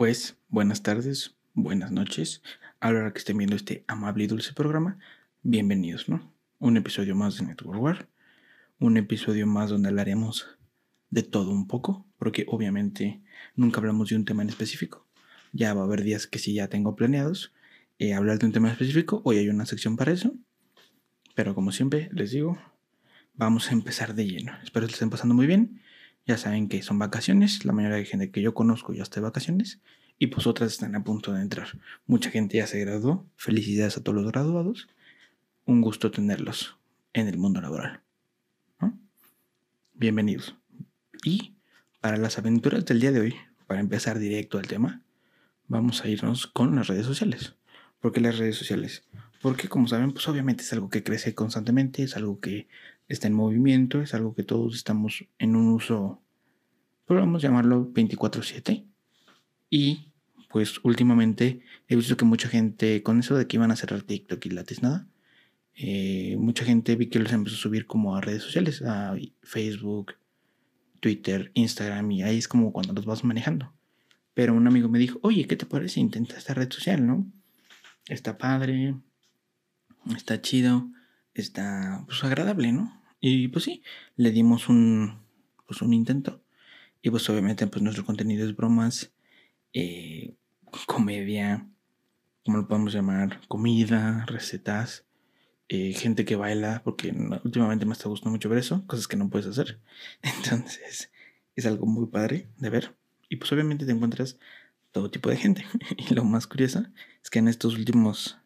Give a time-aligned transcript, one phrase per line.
[0.00, 2.40] Pues buenas tardes, buenas noches.
[2.80, 4.98] A la hora que estén viendo este amable y dulce programa,
[5.42, 6.32] bienvenidos, ¿no?
[6.58, 8.08] Un episodio más de Network War.
[8.78, 10.56] Un episodio más donde hablaremos
[11.10, 13.20] de todo un poco, porque obviamente
[13.56, 15.06] nunca hablamos de un tema en específico.
[15.52, 17.52] Ya va a haber días que sí ya tengo planeados
[17.98, 19.20] eh, hablar de un tema específico.
[19.26, 20.32] Hoy hay una sección para eso.
[21.34, 22.56] Pero como siempre les digo,
[23.34, 24.54] vamos a empezar de lleno.
[24.64, 25.82] Espero que estén pasando muy bien.
[26.30, 29.22] Ya saben que son vacaciones, la mayoría de gente que yo conozco ya está de
[29.22, 29.80] vacaciones
[30.16, 31.66] y pues otras están a punto de entrar.
[32.06, 33.26] Mucha gente ya se graduó.
[33.34, 34.86] Felicidades a todos los graduados.
[35.64, 36.78] Un gusto tenerlos
[37.14, 38.02] en el mundo laboral.
[39.94, 40.54] Bienvenidos.
[41.24, 41.56] Y
[42.00, 43.34] para las aventuras del día de hoy,
[43.66, 45.02] para empezar directo al tema,
[45.66, 47.56] vamos a irnos con las redes sociales.
[47.98, 49.02] ¿Por qué las redes sociales?
[49.42, 52.68] Porque como saben, pues obviamente es algo que crece constantemente, es algo que
[53.10, 56.22] está en movimiento, es algo que todos estamos en un uso,
[57.06, 58.86] podemos llamarlo 24/7.
[59.68, 60.12] Y
[60.48, 64.46] pues últimamente he visto que mucha gente, con eso de que iban a cerrar TikTok
[64.46, 65.08] y Lattes nada,
[65.74, 70.14] eh, mucha gente vi que los empezó a subir como a redes sociales, a Facebook,
[71.00, 73.72] Twitter, Instagram, y ahí es como cuando los vas manejando.
[74.34, 75.98] Pero un amigo me dijo, oye, ¿qué te parece?
[75.98, 77.26] Intenta esta red social, ¿no?
[78.06, 78.94] Está padre,
[80.16, 80.90] está chido,
[81.34, 82.99] está pues agradable, ¿no?
[83.20, 83.82] Y pues sí,
[84.16, 85.20] le dimos un,
[85.66, 86.42] pues, un intento.
[87.02, 89.12] Y pues obviamente pues nuestro contenido es bromas,
[89.72, 90.34] eh,
[90.86, 91.66] comedia,
[92.44, 95.06] como lo podemos llamar, comida, recetas,
[95.68, 99.30] eh, gente que baila, porque últimamente me está gustando mucho ver eso, cosas que no
[99.30, 99.80] puedes hacer.
[100.22, 101.10] Entonces
[101.56, 102.96] es algo muy padre de ver.
[103.28, 104.38] Y pues obviamente te encuentras
[104.92, 105.64] todo tipo de gente.
[105.96, 106.84] Y lo más curioso
[107.22, 108.38] es que en estos últimos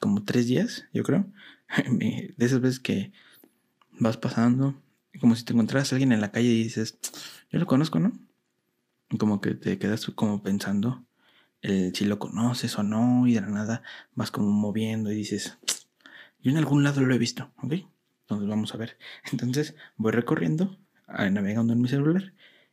[0.00, 1.26] como tres días, yo creo,
[1.90, 3.12] de esas veces que
[3.98, 4.80] vas pasando,
[5.20, 6.98] como si te encontraras a alguien en la calle y dices,
[7.50, 8.12] yo lo conozco, ¿no?
[9.18, 11.04] Como que te quedas como pensando
[11.62, 13.82] el, si lo conoces o no, y de la nada
[14.14, 15.58] vas como moviendo y dices,
[16.42, 17.74] yo en algún lado lo he visto, ¿ok?
[18.22, 18.98] Entonces vamos a ver.
[19.32, 22.32] Entonces voy recorriendo, navegando en mi celular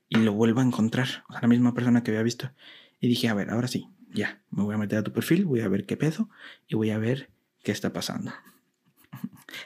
[0.10, 2.52] y lo vuelvo a encontrar, o sea, la misma persona que había visto.
[3.00, 5.62] Y dije, a ver, ahora sí, ya, me voy a meter a tu perfil, voy
[5.62, 6.30] a ver qué pedo
[6.68, 7.30] y voy a ver
[7.64, 8.32] qué está pasando.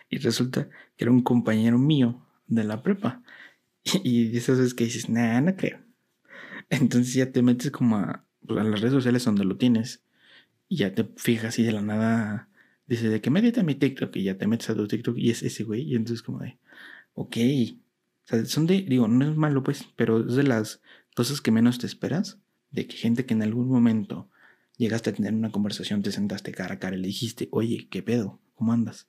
[0.09, 3.23] Y resulta que era un compañero mío de la prepa.
[4.03, 5.79] Y, esas veces que dices, nah, no creo.
[6.69, 10.03] Entonces ya te metes como a, pues, a, las redes sociales donde lo tienes.
[10.67, 12.49] Y ya te fijas y de la nada
[12.87, 15.31] dice de que métete a mi TikTok y ya te metes a tu TikTok y
[15.31, 15.81] es ese güey.
[15.81, 16.59] Y entonces como de,
[17.13, 17.37] ok.
[18.23, 20.81] O sea, son de, digo, no es malo pues, pero es de las
[21.15, 22.39] cosas que menos te esperas.
[22.69, 24.29] De que gente que en algún momento
[24.77, 28.01] llegaste a tener una conversación, te sentaste cara a cara y le dijiste, oye, ¿qué
[28.01, 28.39] pedo?
[28.55, 29.07] ¿Cómo andas?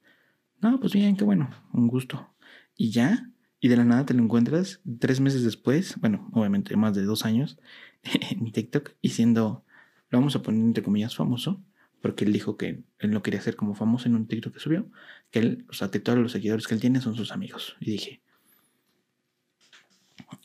[0.62, 2.33] No, pues bien, qué bueno, un gusto.
[2.77, 3.28] Y ya,
[3.59, 7.25] y de la nada te lo encuentras tres meses después, bueno, obviamente más de dos
[7.25, 7.59] años,
[8.31, 9.65] en TikTok y siendo,
[10.11, 11.61] lo vamos a poner entre comillas, famoso,
[12.01, 14.89] porque él dijo que él no quería ser como famoso en un TikTok que subió,
[15.33, 17.77] que él, o sea, que todos los seguidores que él tiene son sus amigos.
[17.81, 18.21] Y dije,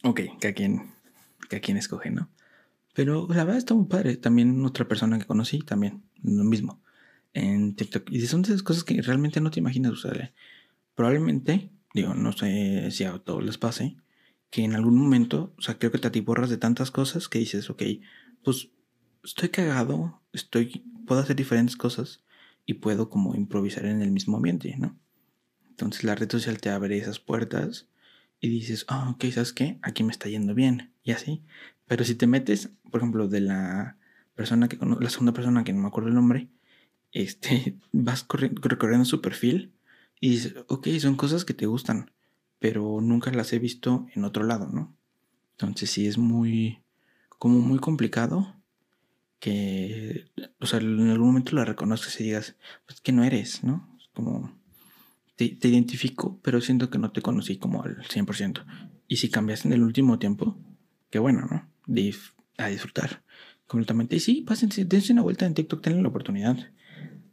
[0.01, 0.93] ok, que a quien,
[1.47, 2.27] que a quien escoge, ¿no?
[2.95, 4.17] Pero la verdad está muy padre.
[4.17, 6.81] También otra persona que conocí, también, lo mismo
[7.33, 8.09] en TikTok.
[8.11, 10.33] Y son de esas cosas que realmente no te imaginas usar.
[10.95, 13.97] Probablemente, digo, no sé si a todos les pase,
[14.49, 17.69] que en algún momento, o sea, creo que te atiborras de tantas cosas que dices,
[17.69, 17.83] ok,
[18.43, 18.69] pues
[19.23, 22.23] estoy cagado, estoy, puedo hacer diferentes cosas
[22.65, 24.97] y puedo como improvisar en el mismo ambiente, ¿no?
[25.69, 27.87] Entonces la red social te abre esas puertas
[28.39, 29.79] y dices, ah, ok, ¿sabes qué?
[29.81, 31.43] Aquí me está yendo bien y así.
[31.85, 33.97] Pero si te metes, por ejemplo, de la
[34.35, 36.49] persona que la segunda persona que no me acuerdo el nombre,
[37.17, 39.73] este, vas recorriendo su perfil
[40.19, 42.11] y dices, ok, son cosas que te gustan,
[42.59, 44.95] pero nunca las he visto en otro lado, ¿no?
[45.51, 46.81] Entonces sí es muy,
[47.39, 48.55] como muy complicado
[49.39, 50.25] que,
[50.59, 53.95] o sea, en algún momento la reconozcas y digas, pues que no eres, ¿no?
[54.13, 54.55] como,
[55.35, 58.65] te, te, identifico, pero siento que no te conocí como al 100%.
[59.07, 60.57] Y si cambiaste en el último tiempo,
[61.11, 61.69] qué bueno, ¿no?
[62.57, 63.23] A disfrutar
[63.67, 64.15] completamente.
[64.15, 66.57] Y sí, pásense, dense una vuelta en TikTok, tengan la oportunidad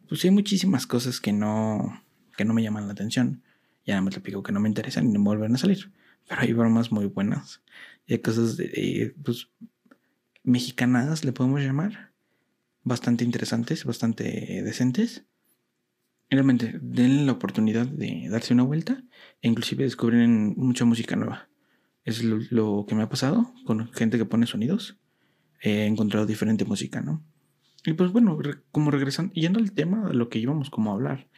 [0.09, 2.03] pues hay muchísimas cosas que no,
[2.37, 3.43] que no me llaman la atención.
[3.85, 5.93] Ya nada más le pico que no me interesan y no me vuelven a salir.
[6.29, 7.62] Pero hay bromas muy buenas.
[8.06, 9.49] Y hay cosas de, pues,
[10.43, 12.12] mexicanadas, le podemos llamar.
[12.83, 15.25] Bastante interesantes, bastante decentes.
[16.31, 19.05] Realmente, denle la oportunidad de darse una vuelta
[19.43, 21.49] e inclusive descubren mucha música nueva.
[22.05, 24.99] Es lo, lo que me ha pasado con gente que pone sonidos.
[25.61, 27.23] He encontrado diferente música, ¿no?
[27.84, 28.38] Y pues bueno,
[28.72, 31.28] como regresando, yendo al tema de lo que íbamos como a hablar,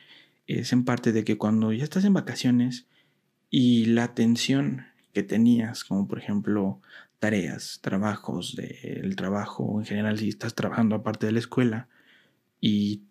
[0.47, 2.87] es en parte de que cuando ya estás en vacaciones
[3.51, 6.81] y la atención que tenías, como por ejemplo
[7.19, 11.89] tareas, trabajos del trabajo en general, si estás trabajando aparte de la escuela
[12.61, 13.03] y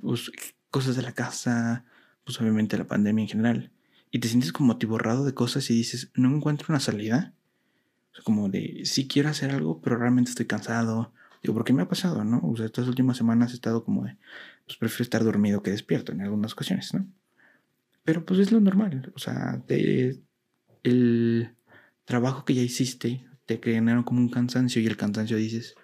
[0.00, 0.30] pues,
[0.70, 1.84] cosas de la casa,
[2.24, 3.70] pues obviamente la pandemia en general,
[4.10, 7.32] y te sientes como atiborrado de cosas y dices, no encuentro una salida.
[8.22, 11.12] como de, sí quiero hacer algo, pero realmente estoy cansado.
[11.44, 12.40] Digo, porque me ha pasado, ¿no?
[12.42, 14.16] O sea, estas últimas semanas he estado como de,
[14.64, 17.06] pues prefiero estar dormido que despierto en algunas ocasiones, ¿no?
[18.02, 19.12] Pero pues es lo normal.
[19.14, 21.54] O sea, el
[22.06, 25.74] trabajo que ya hiciste te genera como un cansancio y el cansancio dices,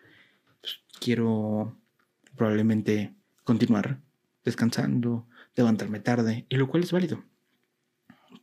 [0.62, 1.78] pues, quiero
[2.36, 3.14] probablemente
[3.44, 4.00] continuar
[4.42, 7.22] descansando, levantarme tarde, y lo cual es válido.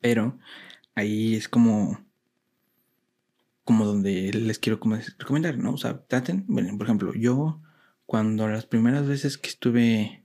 [0.02, 0.38] Pero
[0.94, 2.00] ahí es como
[3.68, 4.80] como donde les quiero
[5.20, 5.74] recomendar, ¿no?
[5.74, 7.62] O sea, traten, bueno, por ejemplo, yo
[8.06, 10.24] cuando las primeras veces que estuve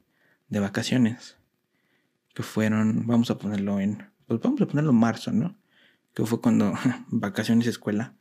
[0.48, 1.38] de vacaciones,
[2.34, 5.58] que fueron, vamos a ponerlo en, pues vamos a ponerlo en marzo, ¿no?
[6.14, 6.72] Que fue cuando
[7.08, 8.14] vacaciones escuela.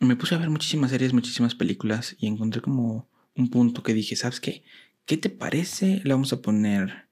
[0.00, 4.16] Me puse a ver muchísimas series, muchísimas películas y encontré como un punto que dije,
[4.16, 4.64] ¿sabes qué?
[5.06, 6.00] ¿Qué te parece?
[6.02, 7.06] Le vamos a poner,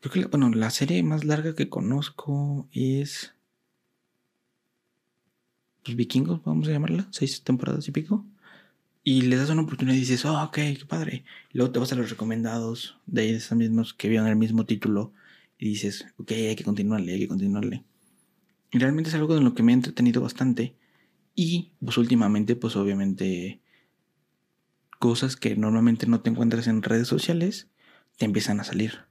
[0.00, 3.32] creo que, bueno, la serie más larga que conozco es...
[5.86, 8.26] Pues vikingos, vamos a llamarla, seis temporadas y pico.
[9.04, 11.24] Y le das una oportunidad y dices, oh, ok, qué padre.
[11.52, 15.12] Y luego te vas a los recomendados de esos mismos que vieron el mismo título
[15.60, 17.84] y dices, ok, hay que continuarle, hay que continuarle.
[18.72, 20.74] Y realmente es algo en lo que me he entretenido bastante.
[21.36, 23.60] Y pues últimamente, pues obviamente,
[24.98, 27.68] cosas que normalmente no te encuentras en redes sociales,
[28.16, 29.04] te empiezan a salir.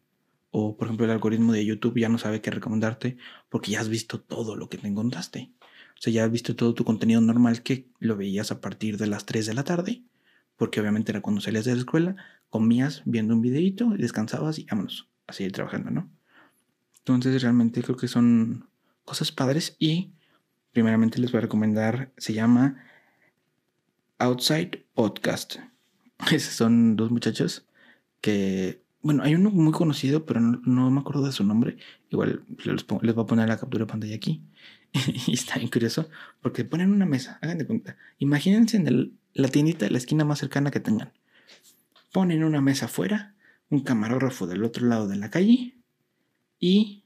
[0.51, 3.16] O por ejemplo el algoritmo de YouTube ya no sabe qué recomendarte
[3.48, 5.54] porque ya has visto todo lo que te encontraste.
[5.97, 9.07] O sea, ya has visto todo tu contenido normal que lo veías a partir de
[9.07, 10.03] las 3 de la tarde,
[10.57, 12.15] porque obviamente era cuando salías de la escuela,
[12.50, 16.09] comías viendo un videito, descansabas y vámonos a seguir trabajando, ¿no?
[17.00, 18.68] Entonces realmente creo que son
[19.03, 20.12] cosas padres y
[20.71, 22.83] primeramente les voy a recomendar, se llama
[24.18, 25.57] Outside Podcast.
[26.31, 27.68] Esos son dos muchachos
[28.21, 31.77] que, bueno, hay uno muy conocido, pero no, me acuerdo de su nombre.
[32.09, 34.42] Igual les, les voy a poner la captura de pantalla aquí.
[35.27, 36.09] y está bien curioso
[36.42, 37.97] porque ponen una mesa, hagan de cuenta.
[38.18, 41.13] Imagínense en la tiendita de la esquina más cercana que tengan.
[42.13, 43.36] Ponen una mesa afuera,
[43.69, 45.77] un camarógrafo del otro lado de la calle
[46.59, 47.03] y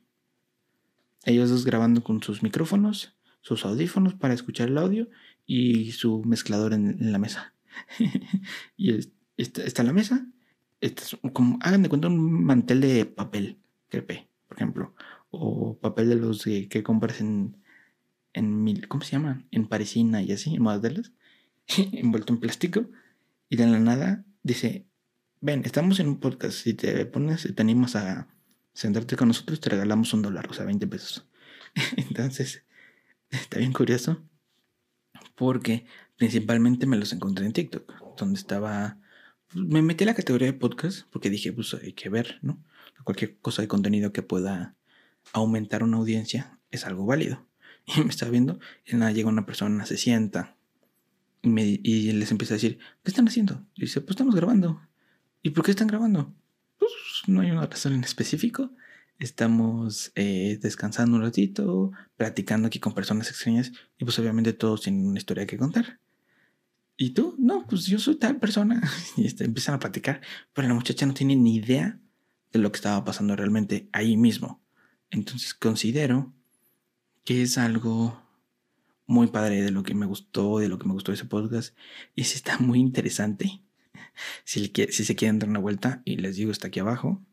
[1.26, 5.10] ellos dos grabando con sus micrófonos, sus audífonos para escuchar el audio
[5.46, 7.56] y su mezclador en, la mesa.
[8.78, 10.28] y está, la mesa.
[11.34, 13.58] como, hagan de cuenta un mantel de papel
[13.90, 14.94] crepe, por ejemplo,
[15.32, 17.58] o papel de los que compras en,
[18.34, 19.44] en mil, ¿cómo se llama?
[19.52, 21.12] En parisina y así, en modelos,
[21.78, 22.90] envuelto en plástico,
[23.50, 24.86] y de la nada dice,
[25.42, 28.28] ven, estamos en un podcast, si te pones, te animas a
[28.74, 31.28] sentarte con nosotros, te regalamos un dólar, o sea, 20 pesos.
[31.98, 32.64] Entonces,
[33.30, 34.22] está bien curioso,
[35.36, 35.86] porque
[36.18, 39.00] principalmente me los encontré en TikTok, donde estaba,
[39.54, 42.64] me metí a la categoría de podcast, porque dije, pues hay que ver, ¿no?
[43.04, 44.76] Cualquier cosa de contenido que pueda
[45.34, 47.49] aumentar una audiencia es algo válido.
[47.96, 50.56] Y me estaba viendo, y nada, llega una persona, se sienta
[51.42, 53.66] y, me, y les empieza a decir, ¿qué están haciendo?
[53.76, 54.82] Y dice, pues estamos grabando.
[55.42, 56.34] ¿Y por qué están grabando?
[56.78, 56.92] Pues
[57.28, 58.72] no hay una razón en específico.
[59.20, 65.08] Estamos eh, descansando un ratito, platicando aquí con personas extrañas y pues obviamente todos tienen
[65.08, 66.00] una historia que contar.
[66.96, 67.36] ¿Y tú?
[67.38, 68.82] No, pues yo soy tal persona.
[69.18, 70.22] Y este, empiezan a platicar,
[70.54, 72.00] pero la muchacha no tiene ni idea
[72.52, 74.62] de lo que estaba pasando realmente ahí mismo.
[75.10, 76.34] Entonces considero
[77.30, 78.20] que es algo
[79.06, 81.78] muy padre de lo que me gustó, de lo que me gustó ese podcast.
[82.16, 83.62] Y si está muy interesante.
[84.46, 87.24] Si, se quieren dar una vuelta, y les digo, está aquí abajo.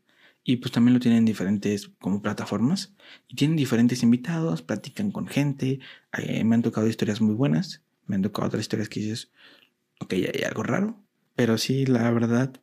[0.45, 2.95] Y pues también lo tienen en diferentes como plataformas.
[3.27, 5.81] Y tienen diferentes invitados, platican con gente.
[6.19, 7.83] Eh, me han tocado historias muy buenas.
[8.05, 9.33] Me han tocado otras historias que dices,
[10.01, 11.03] ok, hay algo raro.
[11.37, 12.61] Pero sí, la verdad,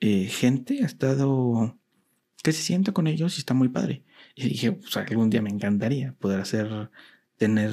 [0.00, 1.78] eh, gente ha estado
[2.42, 4.04] que se sienta con ellos y está muy padre.
[4.34, 6.90] Y dije, pues algún día me encantaría poder hacer,
[7.36, 7.72] tener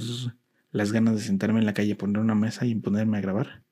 [0.71, 3.63] las ganas de sentarme en la calle, poner una mesa y ponerme a grabar.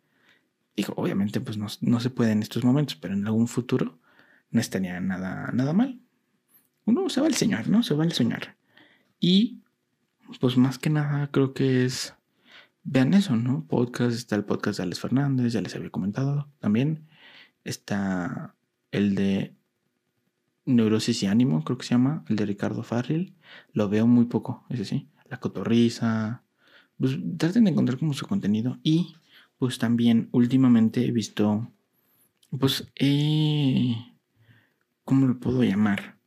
[0.75, 3.99] Dijo, obviamente, pues no, se puede en estos momentos, pero en algún futuro
[4.51, 5.99] no estaría nada, nada mal.
[6.85, 7.83] Uno se va al soñar, ¿no?
[7.83, 8.57] Se va al soñar.
[9.19, 9.61] Y,
[10.39, 12.15] pues más que nada, creo que es.
[12.83, 13.65] Vean eso, ¿no?
[13.67, 17.07] Podcast, está el podcast de Alex Fernández, ya les había comentado también.
[17.63, 18.55] Está
[18.91, 19.58] el de
[20.75, 23.33] Neurosis y Ánimo, creo que se llama, el de Ricardo Farrell.
[23.73, 25.09] Lo veo muy poco, ese sí.
[25.29, 26.43] La cotorriza.
[26.97, 28.77] Pues traten de encontrar como su contenido.
[28.83, 29.15] Y
[29.57, 31.71] pues también últimamente he visto,
[32.57, 33.95] pues, eh,
[35.03, 36.17] ¿cómo lo puedo llamar?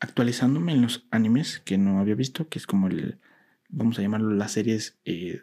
[0.00, 3.18] Actualizándome en los animes que no había visto, que es como el,
[3.68, 5.40] vamos a llamarlo las series eh,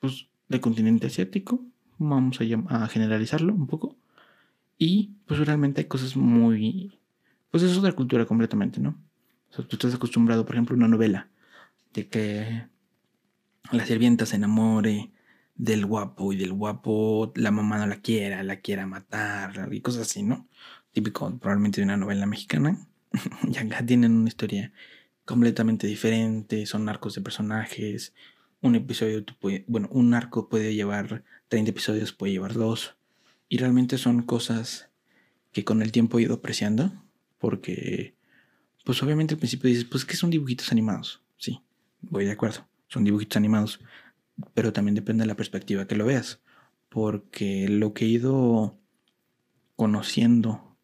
[0.00, 1.64] pues, del continente asiático.
[1.98, 3.99] Vamos a generalizarlo un poco.
[4.82, 6.98] Y pues realmente hay cosas muy...
[7.50, 8.98] Pues es otra cultura completamente, ¿no?
[9.50, 11.28] O sea, tú estás acostumbrado, por ejemplo, a una novela
[11.92, 12.66] de que
[13.72, 15.10] la sirvienta se enamore
[15.54, 20.02] del guapo y del guapo la mamá no la quiera, la quiera matar y cosas
[20.02, 20.48] así, ¿no?
[20.92, 22.88] Típico probablemente de una novela mexicana.
[23.52, 24.72] y acá tienen una historia
[25.26, 28.14] completamente diferente, son arcos de personajes.
[28.62, 29.26] Un episodio,
[29.66, 32.96] bueno, un arco puede llevar 30 episodios, puede llevar dos.
[33.50, 34.88] Y realmente son cosas
[35.50, 36.92] que con el tiempo he ido apreciando,
[37.38, 38.14] porque,
[38.84, 41.20] pues obviamente al principio dices, pues que son dibujitos animados.
[41.36, 41.60] Sí,
[42.00, 43.80] voy de acuerdo, son dibujitos animados,
[44.54, 46.40] pero también depende de la perspectiva que lo veas,
[46.88, 48.78] porque lo que he ido
[49.74, 50.76] conociendo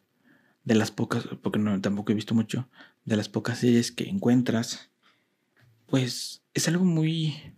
[0.65, 2.67] de las pocas, porque no, tampoco he visto mucho,
[3.05, 4.89] de las pocas series que encuentras,
[5.85, 7.55] pues es algo muy,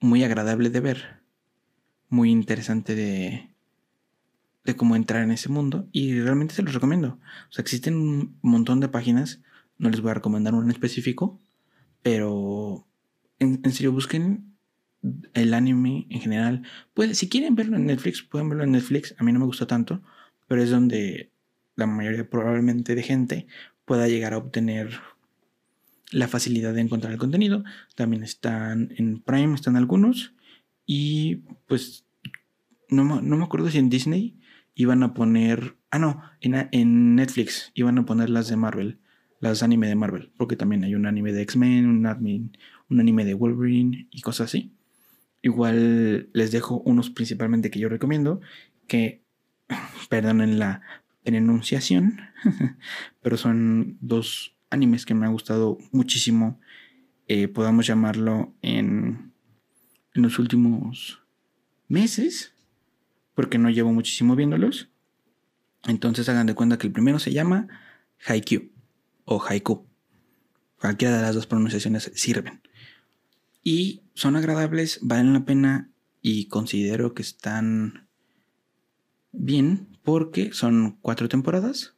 [0.00, 1.17] muy agradable de ver,
[2.08, 3.50] muy interesante de,
[4.64, 7.18] de cómo entrar en ese mundo y realmente se los recomiendo.
[7.48, 9.40] O sea, existen un montón de páginas,
[9.78, 11.40] no les voy a recomendar uno en específico,
[12.02, 12.86] pero
[13.38, 14.56] en, serio busquen
[15.34, 16.62] el anime en general.
[16.94, 19.14] Puede, si quieren verlo en Netflix, pueden verlo en Netflix.
[19.18, 20.02] A mí no me gusta tanto,
[20.46, 21.32] pero es donde
[21.76, 23.46] la mayoría probablemente de gente
[23.84, 25.00] pueda llegar a obtener
[26.10, 27.64] la facilidad de encontrar el contenido.
[27.94, 30.34] También están en Prime, están algunos.
[30.88, 32.04] Y pues
[32.88, 34.40] no, no me acuerdo si en Disney
[34.74, 35.76] iban a poner...
[35.90, 38.98] Ah, no, en, en Netflix iban a poner las de Marvel
[39.40, 42.50] las anime de Marvel, porque también hay un anime de X-Men, un anime,
[42.88, 44.72] un anime de Wolverine y cosas así.
[45.42, 48.40] Igual les dejo unos principalmente que yo recomiendo,
[48.86, 49.22] que
[50.08, 50.82] perdonen la
[51.24, 52.20] enunciación,
[53.22, 56.58] pero son dos animes que me han gustado muchísimo,
[57.26, 59.27] eh, podamos llamarlo en,
[60.18, 61.22] en los últimos
[61.86, 62.52] meses,
[63.34, 64.88] porque no llevo muchísimo viéndolos.
[65.84, 67.68] Entonces hagan de cuenta que el primero se llama
[68.26, 68.68] Haikyuu
[69.24, 69.86] o haiku.
[70.80, 72.60] Cualquiera de las dos pronunciaciones sirven.
[73.62, 78.08] Y son agradables, valen la pena y considero que están
[79.30, 81.94] bien porque son cuatro temporadas.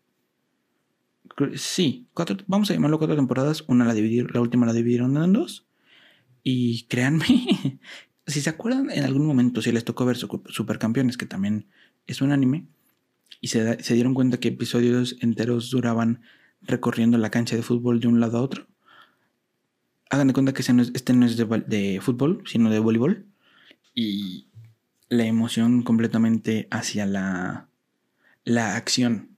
[1.54, 3.64] Sí, cuatro, vamos a llamarlo cuatro temporadas.
[3.66, 5.66] Una la dividir, la última la dividieron en dos.
[6.42, 7.26] Y créanme,
[8.30, 11.66] si se acuerdan en algún momento, si les tocó ver Supercampeones, que también
[12.06, 12.66] es un anime,
[13.40, 16.22] y se, dieron cuenta que episodios enteros duraban
[16.62, 18.66] recorriendo la cancha de fútbol de un lado a otro.
[20.10, 20.72] Hagan de cuenta que este
[21.12, 23.26] no es de, fútbol, sino de voleibol.
[23.94, 24.48] Y
[25.08, 27.68] la emoción completamente hacia la,
[28.44, 29.30] la acción.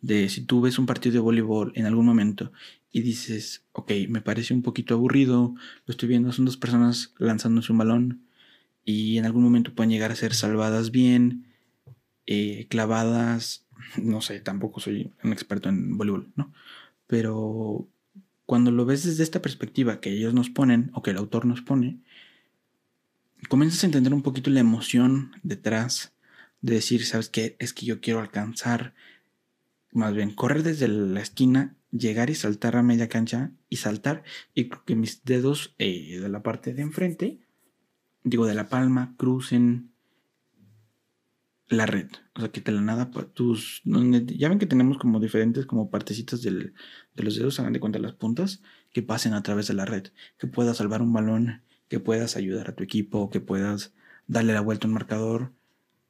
[0.00, 2.52] De si tú ves un partido de voleibol en algún momento
[2.92, 5.54] y dices, ok, me parece un poquito aburrido,
[5.86, 8.22] lo estoy viendo, son dos personas lanzándose un balón
[8.84, 11.46] y en algún momento pueden llegar a ser salvadas bien,
[12.26, 13.62] eh, clavadas
[14.02, 16.52] no sé, tampoco soy un experto en voleibol, ¿no?
[17.06, 17.88] Pero
[18.46, 21.62] cuando lo ves desde esta perspectiva que ellos nos ponen o que el autor nos
[21.62, 21.98] pone,
[23.48, 26.12] comienzas a entender un poquito la emoción detrás
[26.60, 27.56] de decir, ¿sabes qué?
[27.58, 28.94] Es que yo quiero alcanzar,
[29.92, 34.70] más bien, correr desde la esquina, llegar y saltar a media cancha y saltar y
[34.70, 37.40] que mis dedos eh, de la parte de enfrente,
[38.24, 39.92] digo, de la palma, crucen
[41.68, 42.08] la red.
[42.34, 43.82] O sea, que la nada tus...
[43.84, 46.74] Ya ven que tenemos como diferentes como partecitas del,
[47.14, 50.08] de los dedos, hagan de cuenta las puntas, que pasen a través de la red.
[50.38, 53.94] Que puedas salvar un balón, que puedas ayudar a tu equipo, que puedas
[54.26, 55.52] darle la vuelta a un marcador.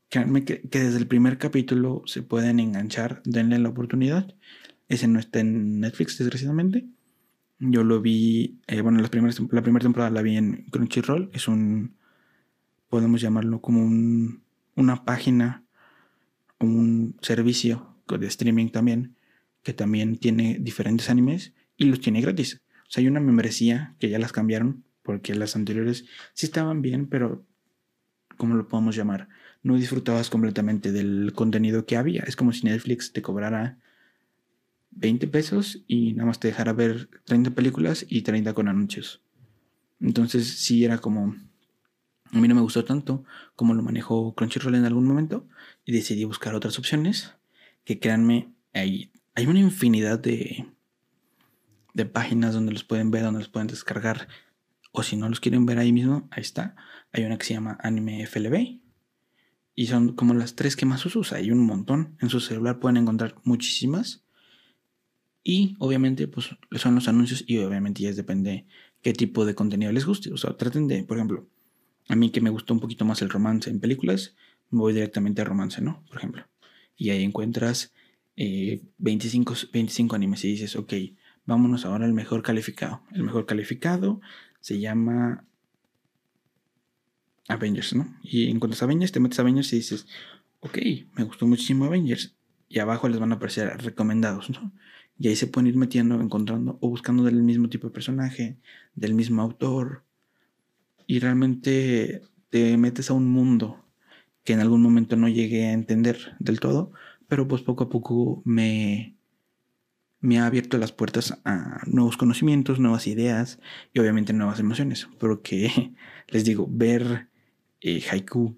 [0.08, 4.34] Que, que desde el primer capítulo se pueden enganchar, denle la oportunidad.
[4.88, 6.86] Ese no está en Netflix, desgraciadamente.
[7.58, 11.30] Yo lo vi, eh, bueno, las primeras, la primera temporada la vi en Crunchyroll.
[11.32, 11.96] Es un,
[12.88, 14.42] podemos llamarlo como un
[14.74, 15.64] una página,
[16.58, 19.16] un servicio de streaming también,
[19.62, 22.60] que también tiene diferentes animes y los tiene gratis.
[22.86, 27.06] O sea, hay una membresía que ya las cambiaron porque las anteriores sí estaban bien,
[27.06, 27.44] pero
[28.36, 29.28] ¿cómo lo podemos llamar?
[29.62, 32.22] No disfrutabas completamente del contenido que había.
[32.22, 33.78] Es como si Netflix te cobrara
[34.92, 39.22] 20 pesos y nada más te dejara ver 30 películas y 30 con anuncios.
[40.00, 41.34] Entonces sí era como
[42.32, 43.24] a mí no me gustó tanto
[43.56, 45.46] como lo manejó Crunchyroll en algún momento
[45.84, 47.34] y decidí buscar otras opciones
[47.84, 50.66] que créanme, hay, hay una infinidad de,
[51.94, 54.28] de páginas donde los pueden ver, donde los pueden descargar.
[54.92, 56.76] O si no los quieren ver ahí mismo, ahí está.
[57.12, 58.80] Hay una que se llama Anime FLB.
[59.74, 61.22] Y son como las tres que más uso.
[61.34, 62.16] hay un montón.
[62.20, 64.21] En su celular pueden encontrar muchísimas.
[65.44, 67.44] Y obviamente, pues son los anuncios.
[67.46, 68.66] Y obviamente ya depende
[69.02, 70.32] qué tipo de contenido les guste.
[70.32, 71.48] O sea, traten de, por ejemplo,
[72.08, 74.34] a mí que me gustó un poquito más el romance en películas,
[74.70, 76.04] voy directamente a romance, ¿no?
[76.08, 76.46] Por ejemplo.
[76.96, 77.92] Y ahí encuentras
[78.36, 80.94] 25, eh, 25 animes y dices, ok,
[81.44, 83.02] vámonos ahora al mejor calificado.
[83.12, 84.20] El mejor calificado
[84.60, 85.44] se llama
[87.48, 88.16] Avengers, ¿no?
[88.22, 90.06] Y encuentras Avengers, te metes a Avengers y dices,
[90.60, 90.78] ok,
[91.16, 92.34] me gustó muchísimo Avengers.
[92.68, 94.72] Y abajo les van a aparecer recomendados, ¿no?
[95.18, 98.58] Y ahí se pueden ir metiendo, encontrando o buscando del mismo tipo de personaje,
[98.94, 100.04] del mismo autor.
[101.06, 103.84] Y realmente te metes a un mundo
[104.44, 106.92] que en algún momento no llegué a entender del todo,
[107.28, 109.16] pero pues poco a poco me,
[110.20, 113.60] me ha abierto las puertas a nuevos conocimientos, nuevas ideas
[113.92, 115.08] y obviamente nuevas emociones.
[115.18, 115.94] Porque
[116.28, 117.28] les digo, ver
[117.80, 118.56] eh, Haiku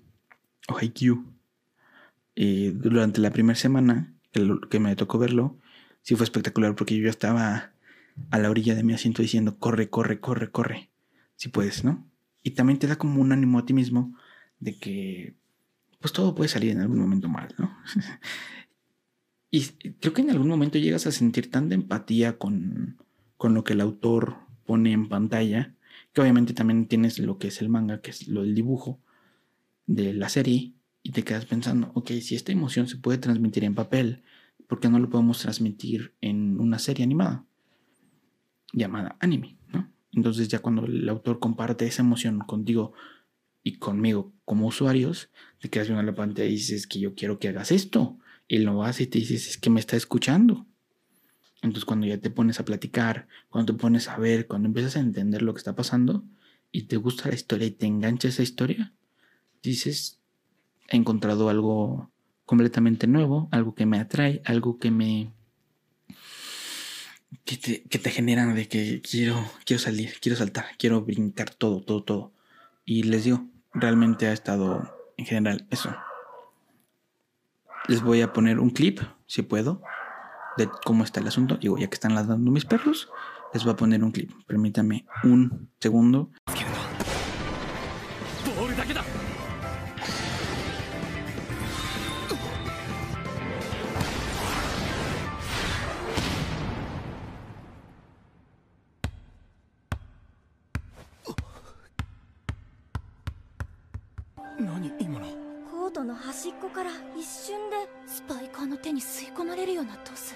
[0.68, 1.25] o Haikyuu
[2.37, 5.58] eh, durante la primera semana que, me tocó verlo,
[6.04, 7.73] sí fue espectacular porque yo estaba
[8.30, 10.90] a la orilla de mi asiento diciendo, corre, corre, corre, corre,
[11.34, 12.06] si puedes, ¿no?
[12.42, 14.16] Y también te da como un ánimo a ti mismo
[14.61, 15.34] de que
[15.99, 17.75] pues todo puede salir en algún momento mal, ¿no?
[19.50, 19.62] y
[20.00, 22.99] creo que en algún momento llegas a sentir tanta empatía con,
[23.38, 25.75] con lo que el autor pone en pantalla,
[26.12, 29.00] que obviamente también tienes lo que es el manga, que es lo del dibujo
[29.87, 33.75] de la serie, y te quedas pensando, ok, si esta emoción se puede transmitir en
[33.75, 34.23] papel,
[34.68, 37.44] ¿por qué no lo podemos transmitir en una serie animada?
[38.73, 39.90] Llamada anime, ¿no?
[40.12, 42.92] Entonces ya cuando el autor comparte esa emoción contigo
[43.62, 45.30] y conmigo como usuarios,
[45.61, 48.18] te quedas viendo la pantalla y dices que yo quiero que hagas esto.
[48.47, 50.66] Y lo haces y te dices, es que me está escuchando.
[51.62, 55.00] Entonces cuando ya te pones a platicar, cuando te pones a ver, cuando empiezas a
[55.00, 56.25] entender lo que está pasando
[56.71, 58.92] y te gusta la historia y te engancha esa historia,
[59.62, 60.21] dices,
[60.90, 62.11] he encontrado algo
[62.44, 65.32] completamente nuevo, algo que me atrae, algo que me...
[67.44, 71.82] que te, que te genera de que quiero, quiero salir, quiero saltar, quiero brincar todo,
[71.82, 72.32] todo, todo.
[72.84, 75.95] Y les digo, realmente ha estado en general eso.
[77.88, 79.82] Les voy a poner un clip, si puedo,
[80.56, 81.56] de cómo está el asunto.
[81.56, 83.10] Digo, ya que están ladrando mis perros,
[83.52, 84.32] les voy a poner un clip.
[84.47, 86.30] Permítame un segundo.
[107.24, 107.75] 一瞬で
[108.07, 110.35] スパイカーの手に吸い込まれるようなトス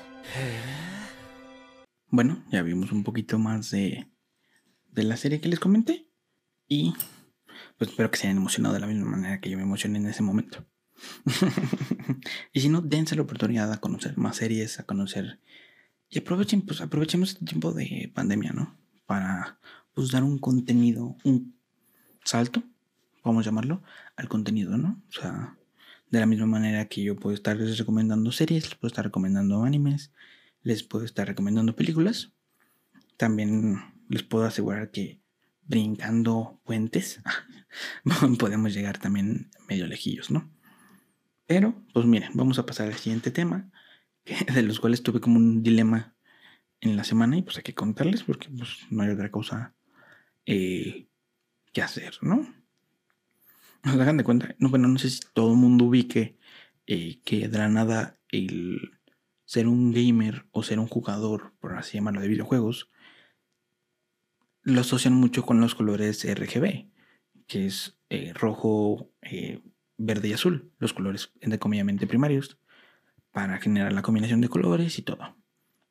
[2.09, 4.07] Bueno, ya vimos un poquito más de,
[4.91, 6.07] de la serie que les comenté.
[6.67, 6.93] Y
[7.77, 10.05] pues espero que se hayan emocionado de la misma manera que yo me emocioné en
[10.05, 10.65] ese momento.
[12.53, 15.39] y si no, dense la oportunidad a conocer más series, a conocer.
[16.09, 18.77] Y aprovechen, pues aprovechemos este tiempo de pandemia, ¿no?
[19.05, 19.59] Para
[19.93, 21.57] pues dar un contenido, un
[22.23, 22.63] salto,
[23.23, 23.81] vamos a llamarlo,
[24.15, 25.01] al contenido, ¿no?
[25.09, 25.56] O sea,
[26.10, 30.12] de la misma manera que yo puedo estarles recomendando series, les puedo estar recomendando animes,
[30.62, 32.32] les puedo estar recomendando películas.
[33.16, 33.76] También
[34.08, 35.20] les puedo asegurar que
[35.62, 37.20] brincando puentes
[38.38, 40.50] podemos llegar también medio lejillos, ¿no?
[41.46, 43.70] Pero, pues miren, vamos a pasar al siguiente tema,
[44.54, 46.14] de los cuales tuve como un dilema
[46.80, 49.74] en la semana y pues hay que contarles porque pues, no hay otra cosa
[50.46, 51.08] eh,
[51.72, 52.46] que hacer, ¿no?
[53.84, 56.38] Nos hagan de cuenta, no, bueno, no sé si todo el mundo ubique
[56.86, 58.98] eh, que de la nada el
[59.44, 62.90] ser un gamer o ser un jugador, por así llamarlo, de videojuegos,
[64.62, 66.90] lo asocian mucho con los colores RGB,
[67.46, 69.62] que es eh, rojo, eh,
[69.96, 72.58] verde y azul, los colores entrecomillamente primarios,
[73.32, 75.36] para generar la combinación de colores y todo.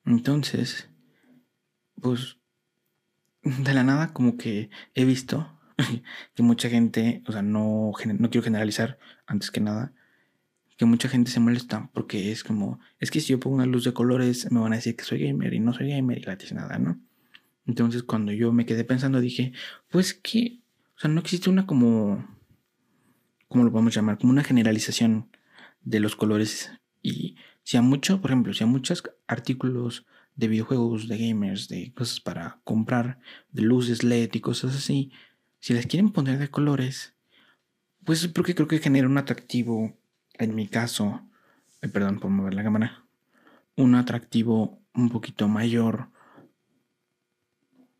[0.04, 0.88] Entonces,
[2.00, 2.38] pues,
[3.42, 5.57] de la nada como que he visto
[6.34, 9.92] que mucha gente, o sea, no, no quiero generalizar antes que nada,
[10.76, 13.84] que mucha gente se molesta porque es como, es que si yo pongo una luz
[13.84, 16.52] de colores me van a decir que soy gamer y no soy gamer y gratis
[16.52, 17.00] nada, ¿no?
[17.66, 19.52] Entonces cuando yo me quedé pensando dije,
[19.90, 20.60] pues que,
[20.96, 22.26] o sea, no existe una como,
[23.48, 24.18] ¿cómo lo podemos llamar?
[24.18, 25.28] Como una generalización
[25.82, 31.08] de los colores y si a mucho, por ejemplo, si a muchos artículos de videojuegos,
[31.08, 33.18] de gamers, de cosas para comprar,
[33.50, 35.10] de luces LED y cosas así,
[35.60, 37.14] si las quieren poner de colores,
[38.04, 39.96] pues porque creo que genera un atractivo,
[40.34, 41.22] en mi caso,
[41.92, 43.04] perdón por mover la cámara,
[43.76, 46.10] un atractivo un poquito mayor,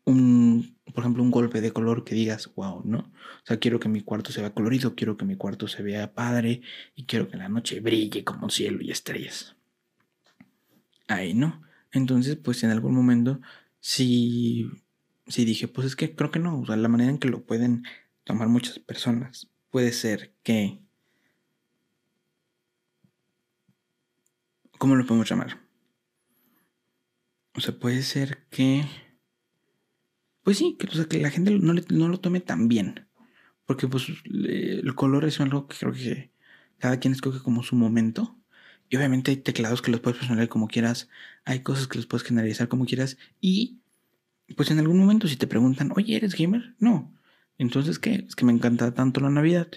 [0.05, 2.99] un, por ejemplo, un golpe de color que digas, wow, ¿no?
[2.99, 6.13] O sea, quiero que mi cuarto se vea colorido, quiero que mi cuarto se vea
[6.13, 6.61] padre
[6.95, 9.55] y quiero que la noche brille como cielo y estrellas.
[11.07, 11.61] Ahí, ¿no?
[11.91, 13.39] Entonces, pues en algún momento,
[13.79, 14.69] si
[15.29, 16.59] sí dije, pues es que creo que no.
[16.59, 17.83] O sea, la manera en que lo pueden
[18.23, 20.81] tomar muchas personas puede ser que...
[24.77, 25.59] ¿Cómo lo podemos llamar?
[27.55, 28.85] O sea, puede ser que...
[30.43, 33.07] Pues sí, que, o sea, la gente no, no lo tome tan bien.
[33.65, 36.31] Porque pues el color es algo que creo que
[36.79, 38.39] cada quien escoge como su momento.
[38.89, 41.09] Y obviamente hay teclados que los puedes personalizar como quieras.
[41.45, 43.17] Hay cosas que los puedes generalizar como quieras.
[43.39, 43.78] Y
[44.55, 46.75] pues en algún momento si te preguntan, oye, ¿eres gamer?
[46.79, 47.13] No.
[47.57, 48.25] Entonces, ¿qué?
[48.27, 49.67] Es que me encanta tanto la Navidad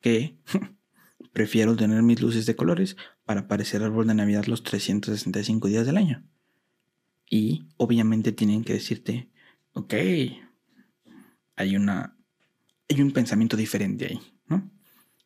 [0.00, 0.38] que
[1.32, 5.96] prefiero tener mis luces de colores para parecer árbol de Navidad los 365 días del
[5.96, 6.24] año.
[7.30, 9.28] Y obviamente tienen que decirte,
[9.74, 9.94] ok,
[11.56, 12.18] hay una
[12.88, 14.70] hay un pensamiento diferente ahí, ¿no?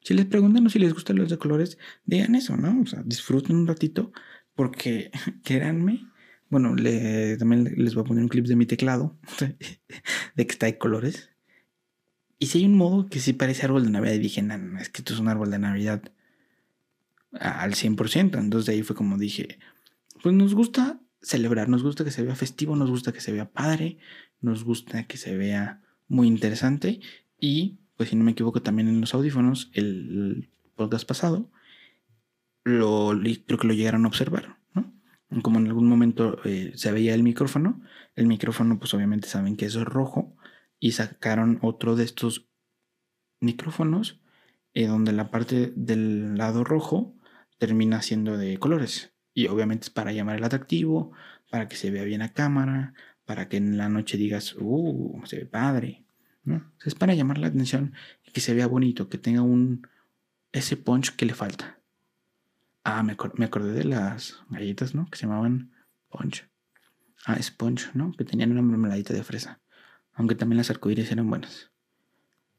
[0.03, 2.81] Si les preguntan o si les gustan los de colores, digan eso, ¿no?
[2.81, 4.13] O sea, disfruten un ratito
[4.55, 5.11] porque,
[5.45, 6.05] créanme,
[6.53, 6.77] bueno,
[7.39, 9.17] también les voy a poner un clip de mi teclado,
[10.37, 11.31] de que está de colores.
[12.39, 14.91] Y si hay un modo que sí parece árbol de Navidad, dije, no, no, es
[14.91, 16.03] que esto es un árbol de Navidad
[17.33, 18.39] al 100%.
[18.39, 19.59] Entonces de ahí fue como dije,
[20.23, 23.51] pues nos gusta celebrar, nos gusta que se vea festivo, nos gusta que se vea
[23.51, 23.97] padre,
[24.43, 27.01] nos gusta que se vea muy interesante.
[27.41, 31.51] Y pues si no me equivoco también en los audífonos, el podcast pasado,
[32.63, 34.61] lo, creo que lo llegaron a observar.
[35.41, 37.81] Como en algún momento eh, se veía el micrófono,
[38.17, 40.37] el micrófono pues obviamente saben que es rojo
[40.79, 42.49] y sacaron otro de estos
[43.41, 44.21] micrófonos
[44.75, 47.15] eh, donde la parte del lado rojo
[47.59, 51.13] termina siendo de colores y obviamente es para llamar el atractivo,
[51.51, 55.39] para que se vea bien a cámara, para que en la noche digas, uh, se
[55.39, 56.05] ve padre,
[56.45, 56.73] ¿no?
[56.85, 57.95] es para llamar la atención
[58.27, 59.87] y que se vea bonito, que tenga un
[60.53, 61.82] ese punch que le falta.
[62.85, 65.07] Ah, me, acordé de las galletas, ¿no?
[65.07, 65.73] Que se llamaban
[66.09, 66.49] punch.
[67.25, 68.13] Ah, sponge, ¿no?
[68.13, 69.61] Que tenían una mermeladita de fresa.
[70.15, 71.71] Aunque también las arcoíris eran buenas.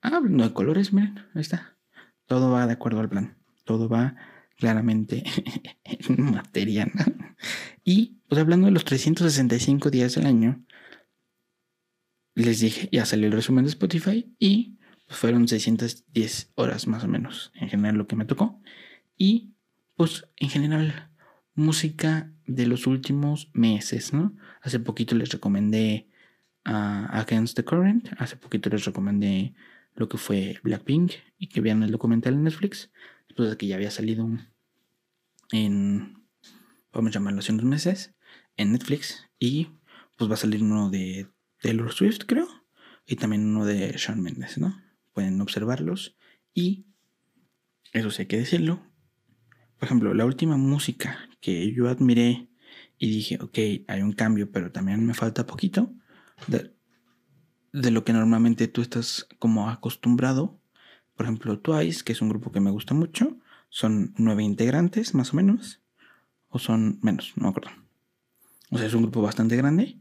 [0.02, 1.78] Ah, no hay colores, miren, ahí está.
[2.26, 3.38] Todo va de acuerdo al plan.
[3.66, 4.16] Todo va
[4.58, 5.24] claramente
[5.84, 6.90] en materia.
[7.84, 10.66] Y pues hablando de los 365 días del año,
[12.36, 17.08] les dije, ya salió el resumen de Spotify y pues, fueron 610 horas más o
[17.08, 18.62] menos en general lo que me tocó.
[19.18, 19.53] Y
[19.96, 21.12] pues en general
[21.56, 24.36] música de los últimos meses, ¿no?
[24.62, 26.10] Hace poquito les recomendé
[26.66, 29.54] a Against the Current, hace poquito les recomendé
[29.96, 32.92] lo que fue Blackpink y que vean el documental en Netflix,
[33.28, 34.28] después de que ya había salido
[35.52, 36.26] en,
[36.92, 38.16] vamos a llamarlo hace unos meses,
[38.58, 39.70] en Netflix y
[40.18, 41.28] pues va a salir uno de
[41.62, 42.48] Taylor Swift, creo,
[43.06, 44.82] y también uno de Shawn Mendes, ¿no?
[45.12, 46.18] Pueden observarlos
[46.54, 46.86] y
[47.92, 48.93] eso sí hay que decirlo.
[49.84, 52.48] Por ejemplo, la última música que yo admiré
[52.98, 55.92] y dije, ok, hay un cambio, pero también me falta poquito
[56.48, 56.72] de,
[57.92, 60.58] lo que normalmente tú estás como acostumbrado.
[61.18, 63.36] Por ejemplo, Twice, que es un grupo que me gusta mucho,
[63.68, 65.82] son nueve integrantes más o menos,
[66.48, 67.72] o son menos, no me acuerdo.
[68.72, 70.00] O sea, es un grupo bastante grande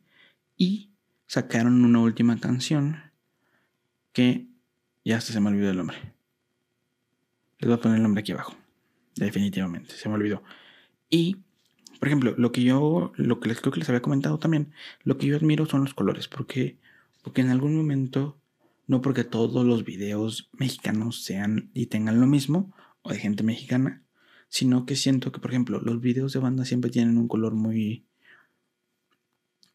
[0.56, 0.92] y
[1.26, 2.98] sacaron una última canción
[4.12, 4.46] que
[5.04, 5.96] ya hasta se me olvidó el nombre.
[7.58, 8.61] Les voy a poner el nombre aquí abajo.
[9.16, 10.42] Definitivamente, se me olvidó.
[11.10, 11.38] Y,
[11.98, 14.72] por ejemplo, lo que yo, lo que les creo que les había comentado también,
[15.04, 16.78] lo que yo admiro son los colores, porque,
[17.22, 18.38] porque en algún momento,
[18.86, 24.02] no porque todos los videos mexicanos sean y tengan lo mismo, o de gente mexicana,
[24.48, 28.06] sino que siento que, por ejemplo, los videos de banda siempre tienen un color muy,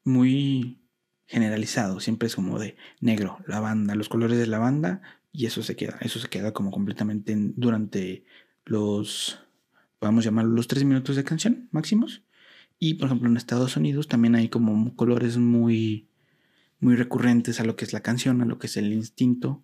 [0.04, 0.80] muy
[1.28, 5.62] generalizado, siempre es como de negro, la banda, los colores de la banda y eso
[5.62, 8.24] se queda, eso se queda como completamente durante
[8.70, 9.40] los,
[10.00, 12.24] podemos llamarlo los tres minutos de canción máximos.
[12.80, 16.08] Y por ejemplo en Estados Unidos también hay como colores muy,
[16.80, 19.64] muy recurrentes a lo que es la canción, a lo que es el instinto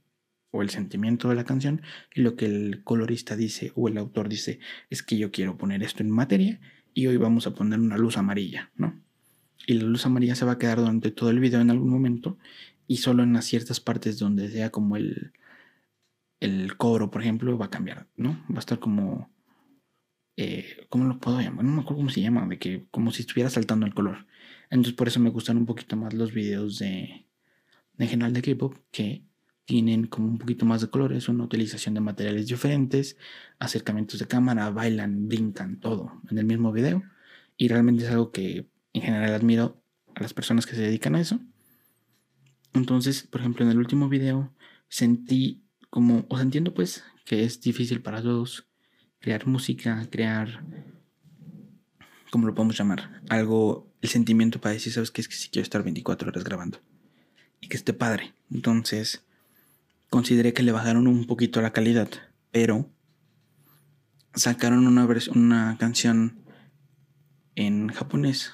[0.50, 1.82] o el sentimiento de la canción
[2.14, 5.84] y lo que el colorista dice o el autor dice es que yo quiero poner
[5.84, 6.60] esto en materia
[6.94, 9.04] y hoy vamos a poner una luz amarilla, ¿no?
[9.66, 12.38] y la luz amarilla se va a quedar durante todo el video en algún momento
[12.88, 15.34] y solo en las ciertas partes donde sea como el,
[16.44, 18.32] el coro, por ejemplo, va a cambiar, ¿no?
[18.52, 19.32] Va a estar como...
[20.36, 21.64] Eh, ¿Cómo lo puedo llamar?
[21.64, 24.26] No me acuerdo cómo se llama, de que como si estuviera saltando el color.
[24.70, 27.28] Entonces por eso me gustan un poquito más los videos de,
[27.98, 29.24] en general de K-pop que
[29.66, 33.16] tienen como un poquito más de colores, una utilización de materiales diferentes,
[33.60, 37.04] acercamientos de cámara, bailan, brincan, todo en el mismo video.
[37.56, 39.82] Y realmente es algo que en general admiro
[40.16, 41.40] a las personas que se dedican a eso.
[42.74, 44.52] Entonces, por ejemplo, en el último video
[44.90, 45.63] sentí
[45.94, 48.68] como, o sea, entiendo pues que es difícil para todos
[49.20, 50.66] crear música, crear,
[52.32, 53.22] ¿cómo lo podemos llamar?
[53.30, 55.22] Algo, el sentimiento para decir, ¿sabes qué?
[55.22, 56.82] Es que si quiero estar 24 horas grabando.
[57.62, 58.34] y que esté padre.
[58.50, 59.24] Entonces,
[60.10, 62.10] consideré que le bajaron un poquito la calidad,
[62.50, 62.90] pero
[64.34, 66.44] sacaron una, una canción
[67.54, 68.52] en japonés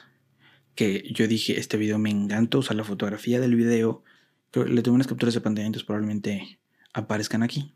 [0.75, 4.03] que yo dije, este video me encantó, o sea, la fotografía del video,
[4.53, 6.58] le tuve unas capturas de pantalla, entonces probablemente
[6.93, 7.75] aparezcan aquí.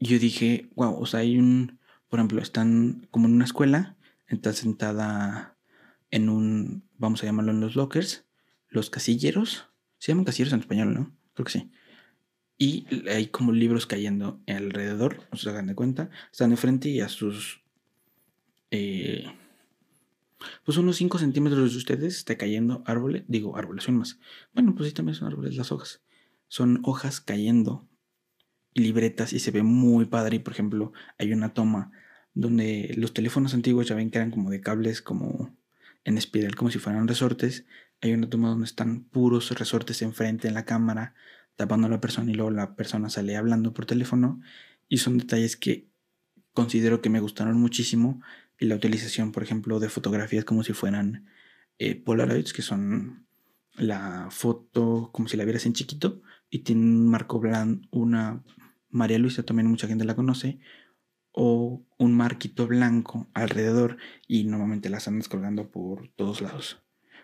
[0.00, 1.78] Yo dije, wow, o sea, hay un,
[2.08, 5.56] por ejemplo, están como en una escuela, está sentada
[6.10, 8.24] en un, vamos a llamarlo en los lockers,
[8.68, 11.16] los casilleros, se llaman casilleros en español, ¿no?
[11.34, 11.70] Creo que sí.
[12.58, 17.00] Y hay como libros cayendo alrededor, no se hagan de cuenta, están de frente y
[17.00, 17.60] a sus...
[18.70, 19.26] Eh,
[20.64, 24.18] pues unos 5 centímetros de ustedes está cayendo árboles, digo árboles, son más.
[24.52, 26.02] Bueno, pues sí, también son árboles las hojas.
[26.52, 27.88] Son hojas cayendo
[28.74, 30.36] y libretas y se ve muy padre.
[30.36, 31.92] Y por ejemplo, hay una toma
[32.34, 35.56] donde los teléfonos antiguos ya ven que eran como de cables como
[36.04, 37.64] en espiral, como si fueran resortes.
[38.02, 41.14] Hay una toma donde están puros resortes enfrente en la cámara,
[41.56, 44.42] tapando a la persona y luego la persona sale hablando por teléfono.
[44.90, 45.88] Y son detalles que
[46.52, 48.20] considero que me gustaron muchísimo
[48.60, 51.30] y la utilización, por ejemplo, de fotografías como si fueran
[51.78, 53.26] eh, Polaroids, que son
[53.74, 56.20] la foto como si la vieras en chiquito
[56.52, 58.44] y tiene un marco blanco, una
[58.90, 60.60] María Luisa también mucha gente la conoce,
[61.32, 63.96] o un marquito blanco alrededor
[64.28, 66.82] y normalmente las andas colgando por todos lados.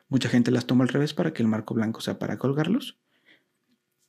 [0.08, 2.98] Mucha gente las toma al revés para que el marco blanco sea para colgarlos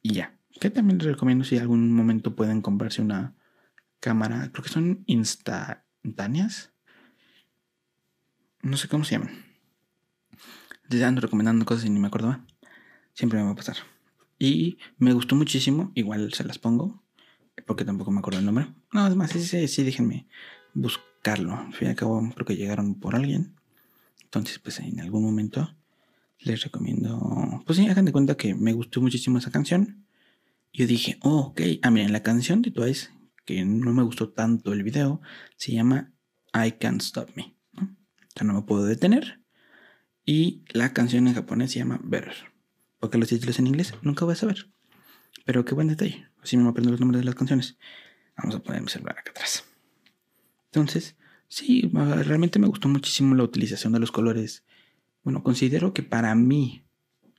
[0.01, 0.39] y ya.
[0.61, 3.35] Que también les recomiendo si algún momento pueden comprarse una
[3.99, 6.71] cámara, creo que son instantáneas,
[8.61, 9.43] no sé cómo se llaman.
[10.87, 12.45] Desde ando recomendando cosas y ni me acordaba.
[13.13, 13.75] Siempre me va a pasar.
[14.39, 15.91] Y me gustó muchísimo.
[15.93, 17.03] Igual se las pongo.
[17.67, 18.67] Porque tampoco me acuerdo el nombre.
[18.93, 20.27] No, es más, sí, sí, déjenme
[20.73, 21.53] buscarlo.
[21.53, 23.53] Al fin y al cabo, creo que llegaron por alguien.
[24.23, 25.75] Entonces, pues en algún momento
[26.39, 27.61] les recomiendo.
[27.65, 30.05] Pues sí, hagan de cuenta que me gustó muchísimo esa canción.
[30.71, 31.61] Yo dije, oh, ok.
[31.81, 33.09] Ah, miren, la canción de Twice,
[33.45, 35.21] que no me gustó tanto el video,
[35.57, 36.13] se llama
[36.53, 37.59] I Can't Stop Me
[38.43, 39.41] no me puedo detener.
[40.25, 42.35] Y la canción en japonés se llama Better.
[42.99, 44.69] Porque los títulos en inglés nunca voy a saber.
[45.45, 46.27] Pero qué buen detalle.
[46.41, 47.77] Así me aprendo los nombres de las canciones.
[48.37, 49.65] Vamos a poner mi celular acá atrás.
[50.65, 51.15] Entonces,
[51.47, 54.63] sí, realmente me gustó muchísimo la utilización de los colores.
[55.23, 56.85] Bueno, considero que para mí,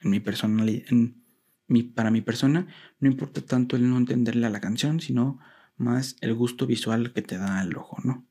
[0.01, 1.23] en mi personalidad, en
[1.67, 2.67] mi, para mi persona,
[2.99, 5.39] no importa tanto el no entenderle a la canción, sino
[5.77, 8.27] más el gusto visual que te da el ojo, ¿no?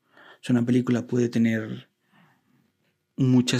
[0.48, 1.89] O una película puede tener
[3.26, 3.58] mucha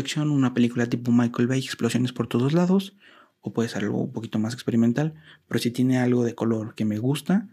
[0.00, 2.96] acción, una película tipo Michael Bay, explosiones por todos lados,
[3.40, 5.14] o puede ser algo un poquito más experimental,
[5.48, 7.48] pero si tiene algo de color que me gusta,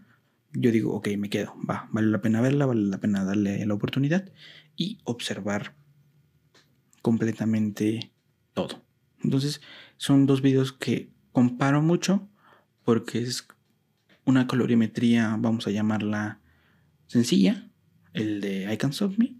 [0.52, 3.74] yo digo, ok, me quedo, va, vale la pena verla, vale la pena darle la
[3.74, 4.30] oportunidad
[4.76, 5.74] y observar
[7.02, 8.12] completamente
[8.54, 8.82] todo.
[9.22, 9.60] Entonces,
[9.96, 12.28] son dos videos que comparo mucho
[12.84, 13.46] porque es
[14.24, 16.40] una colorimetría, vamos a llamarla
[17.06, 17.68] sencilla,
[18.12, 19.37] el de I Can Stop Me,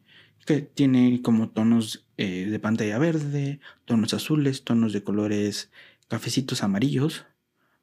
[0.48, 5.70] que tiene como tonos eh, de pantalla verde, tonos azules, tonos de colores
[6.08, 7.26] cafecitos amarillos,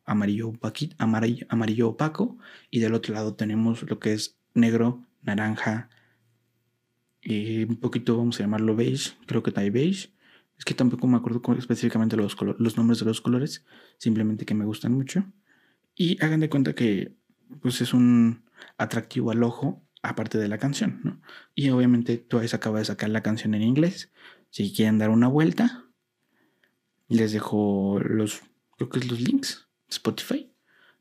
[0.03, 0.51] amarillo,
[0.97, 2.39] amarillo, amarillo opaco,
[2.71, 5.91] y del otro lado tenemos lo que es negro, naranja,
[7.21, 10.09] y un poquito vamos a llamarlo beige, creo que hay beige.
[10.57, 13.63] Es que tampoco me acuerdo específicamente los, los nombres de los colores,
[13.99, 15.23] simplemente que me gustan mucho.
[15.93, 17.15] Y hagan de cuenta que
[17.61, 18.43] pues es un
[18.79, 21.21] atractivo al ojo aparte de la canción, ¿no?
[21.53, 24.11] Y obviamente Twice acaba de sacar la canción en inglés.
[24.49, 25.85] Si quieren dar una vuelta,
[27.07, 28.41] les dejo los,
[28.77, 30.51] creo que es los links Spotify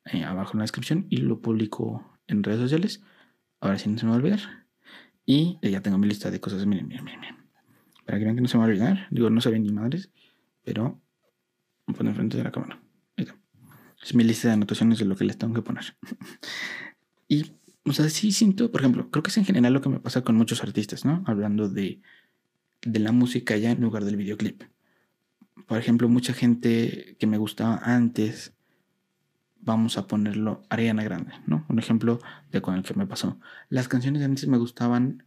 [0.06, 3.02] eh, abajo en la descripción y lo publico en redes sociales.
[3.60, 4.40] Ahora sí no se me va a olvidar.
[5.26, 6.66] Y ya tengo mi lista de cosas.
[6.66, 7.36] Miren, miren, miren, miren.
[8.04, 9.08] Para que vean que no se me va a olvidar.
[9.10, 10.10] Digo, no saben ni madres,
[10.62, 11.00] pero
[11.86, 12.80] me pone enfrente de la cámara.
[14.02, 15.96] Es mi lista de anotaciones de lo que les tengo que poner.
[17.28, 17.52] y
[17.86, 20.22] o sea, sí siento, por ejemplo, creo que es en general lo que me pasa
[20.22, 21.22] con muchos artistas, ¿no?
[21.26, 22.00] Hablando de,
[22.82, 24.62] de la música ya en lugar del videoclip.
[25.66, 28.54] Por ejemplo, mucha gente que me gustaba antes,
[29.60, 31.64] vamos a ponerlo Ariana Grande, ¿no?
[31.68, 32.20] Un ejemplo
[32.50, 33.38] de con el que me pasó.
[33.68, 35.24] Las canciones de antes me gustaban,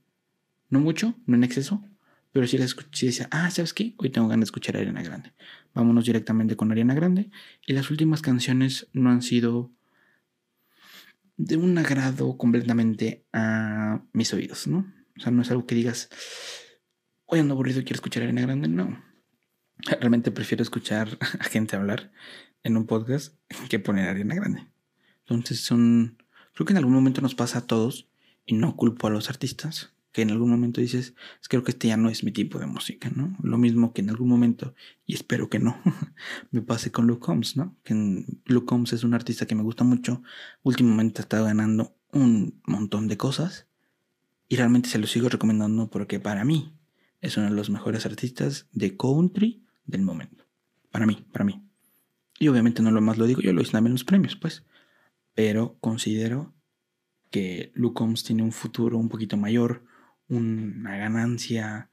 [0.70, 1.84] no mucho, no en exceso,
[2.32, 3.96] pero si las escuché, decía, ah, ¿sabes qué?
[3.98, 5.34] Hoy tengo ganas de escuchar Ariana Grande.
[5.74, 7.32] Vámonos directamente con Ariana Grande.
[7.66, 9.72] Y las últimas canciones no han sido
[11.38, 14.92] de un agrado completamente a mis oídos, ¿no?
[15.18, 16.10] O sea, no es algo que digas,
[17.26, 19.04] hoy ando aburrido, quiero escuchar a Arena Grande, no.
[19.78, 22.12] Realmente prefiero escuchar a gente hablar
[22.64, 23.36] en un podcast
[23.70, 24.68] que poner Arena Grande.
[25.20, 26.22] Entonces son,
[26.54, 28.10] creo que en algún momento nos pasa a todos,
[28.46, 31.14] y no culpo a los artistas, que en algún momento dices,
[31.48, 33.38] creo que este ya no es mi tipo de música, ¿no?
[33.44, 34.74] Lo mismo que en algún momento,
[35.06, 35.80] y espero que no,
[36.50, 37.78] me pase con Luke Combs, ¿no?
[37.84, 40.24] Que Luke Combs es un artista que me gusta mucho,
[40.64, 43.68] últimamente ha estado ganando un montón de cosas,
[44.50, 46.74] y realmente se lo sigo recomendando porque para mí
[47.22, 50.46] es uno de los mejores artistas de country del momento.
[50.90, 51.64] Para mí, para mí.
[52.40, 54.66] Y obviamente no lo más lo digo yo, lo hice también en los premios, pues.
[55.36, 56.56] Pero considero
[57.30, 59.86] que Luke Combs tiene un futuro un poquito mayor,
[60.30, 61.90] una ganancia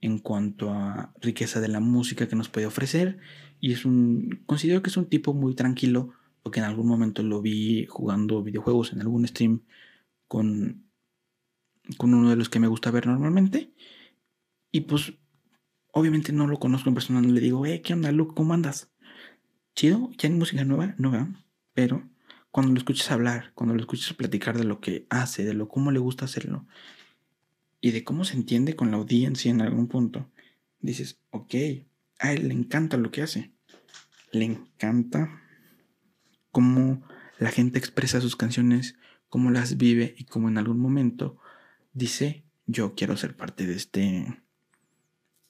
[0.00, 3.18] en cuanto a riqueza de la música que nos puede ofrecer.
[3.60, 4.42] Y es un.
[4.46, 6.14] Considero que es un tipo muy tranquilo.
[6.42, 9.62] Porque en algún momento lo vi jugando videojuegos en algún stream
[10.26, 10.86] con,
[11.98, 13.74] con uno de los que me gusta ver normalmente.
[14.72, 15.12] Y pues,
[15.92, 18.34] obviamente no lo conozco en persona, no le digo, eh, ¿qué onda, Luke?
[18.34, 18.90] ¿Cómo andas?
[19.74, 21.28] Chido, ya hay música nueva, no veo,
[21.74, 22.08] pero
[22.50, 25.90] cuando lo escuchas hablar, cuando lo escuchas platicar de lo que hace, de lo cómo
[25.90, 26.66] le gusta hacerlo
[27.80, 30.30] y de cómo se entiende con la audiencia en algún punto,
[30.80, 31.54] dices, ok,
[32.18, 33.52] a él le encanta lo que hace.
[34.32, 35.42] Le encanta
[36.50, 37.02] cómo
[37.38, 38.96] la gente expresa sus canciones,
[39.28, 41.38] cómo las vive y cómo en algún momento
[41.92, 44.42] dice, yo quiero ser parte de este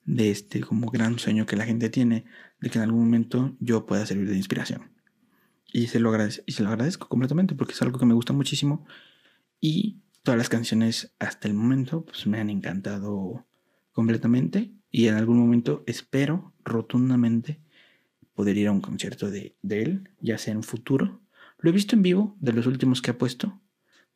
[0.05, 2.25] de este como gran sueño que la gente tiene
[2.61, 4.91] de que en algún momento yo pueda servir de inspiración.
[5.73, 8.33] Y se lo, agradezco, y se lo agradezco completamente porque es algo que me gusta
[8.33, 8.87] muchísimo.
[9.61, 13.49] Y todas las canciones hasta el momento pues me han encantado
[13.91, 14.71] completamente.
[14.89, 17.61] Y en algún momento espero rotundamente
[18.33, 21.21] poder ir a un concierto de, de él, ya sea en un futuro.
[21.59, 23.61] Lo he visto en vivo de los últimos que ha puesto.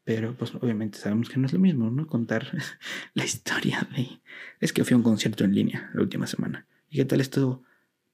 [0.05, 2.07] Pero pues obviamente sabemos que no es lo mismo, ¿no?
[2.07, 2.47] Contar
[3.15, 4.21] la historia de...
[4.61, 6.69] Es que fui a un concierto en línea la última semana.
[6.89, 7.65] ¿Y qué tal estuvo?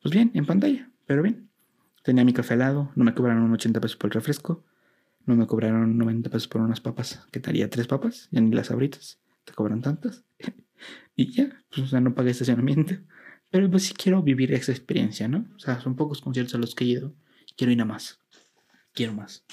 [0.01, 1.51] Pues bien, en pantalla, pero bien.
[2.03, 4.65] Tenía mi café helado, no me cobraron 80 pesos por el refresco,
[5.27, 7.27] no me cobraron 90 pesos por unas papas.
[7.31, 7.69] ¿Qué tal?
[7.71, 8.29] ¿Tres papas?
[8.31, 9.21] Ya ni las abritas.
[9.45, 10.25] ¿Te cobran tantas?
[11.17, 12.95] y ya, pues o sea, no pagué estacionamiento.
[13.51, 15.47] Pero pues sí quiero vivir esa experiencia, ¿no?
[15.57, 17.15] O sea, son pocos conciertos a los que he ido.
[17.57, 18.21] Quiero ir a más.
[18.93, 19.45] Quiero más.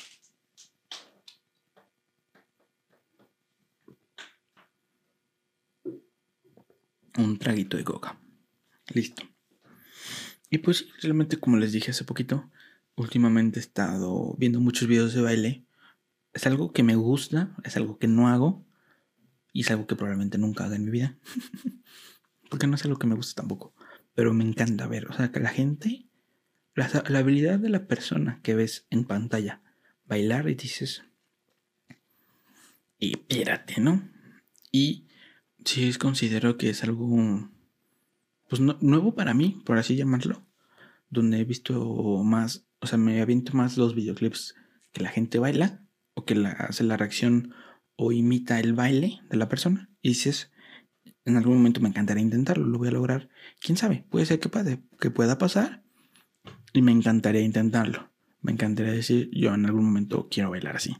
[7.17, 8.19] Un traguito de coca.
[8.93, 9.23] Listo.
[10.49, 12.49] Y pues realmente como les dije hace poquito,
[12.97, 15.65] últimamente he estado viendo muchos videos de baile.
[16.33, 18.65] Es algo que me gusta, es algo que no hago
[19.53, 21.17] y es algo que probablemente nunca haga en mi vida.
[22.49, 23.73] Porque no es algo que me gusta tampoco,
[24.13, 26.07] pero me encanta ver, o sea, que la gente,
[26.75, 29.61] la, la habilidad de la persona que ves en pantalla
[30.05, 31.03] bailar y dices,
[32.99, 34.09] y espérate, ¿no?
[34.71, 35.07] Y
[35.65, 37.49] sí considero que es algo
[38.47, 40.45] pues nuevo para mí, por así llamarlo,
[41.09, 44.55] donde he visto más, o sea, me aviento más los videoclips
[44.91, 47.53] que la gente baila o que la, hace la reacción
[47.95, 50.51] o imita el baile de la persona y dices,
[51.25, 54.49] en algún momento me encantaría intentarlo, lo voy a lograr, quién sabe, puede ser que,
[54.99, 55.83] que pueda pasar
[56.73, 58.11] y me encantaría intentarlo,
[58.41, 60.95] me encantaría decir, yo en algún momento quiero bailar así.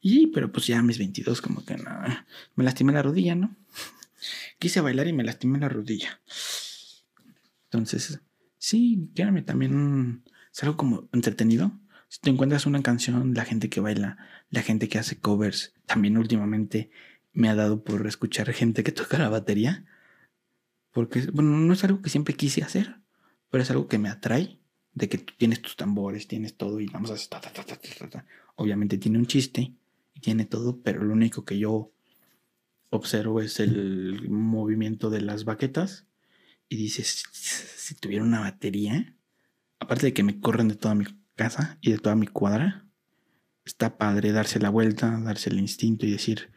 [0.00, 1.90] Y, pero pues ya a mis 22 como que no,
[2.54, 3.56] me lastimé la rodilla, ¿no?
[4.58, 6.20] Quise bailar y me lastimé la rodilla.
[7.64, 8.20] Entonces,
[8.58, 10.22] sí, créanme, también
[10.56, 11.70] es algo como entretenido.
[12.08, 14.16] Si te encuentras una canción, la gente que baila,
[14.48, 16.90] la gente que hace covers, también últimamente
[17.34, 19.84] me ha dado por escuchar gente que toca la batería.
[20.92, 22.96] Porque, bueno, no es algo que siempre quise hacer,
[23.50, 24.58] pero es algo que me atrae.
[24.94, 27.28] De que tú tienes tus tambores, tienes todo y vamos a hacer.
[28.54, 29.74] Obviamente tiene un chiste
[30.14, 31.92] y tiene todo, pero lo único que yo
[32.88, 36.06] observo es el movimiento de las baquetas
[36.70, 39.15] y dices, si tuviera una batería,
[39.78, 42.86] aparte de que me corren de toda mi casa y de toda mi cuadra,
[43.64, 46.50] está padre darse la vuelta, darse el instinto y decir,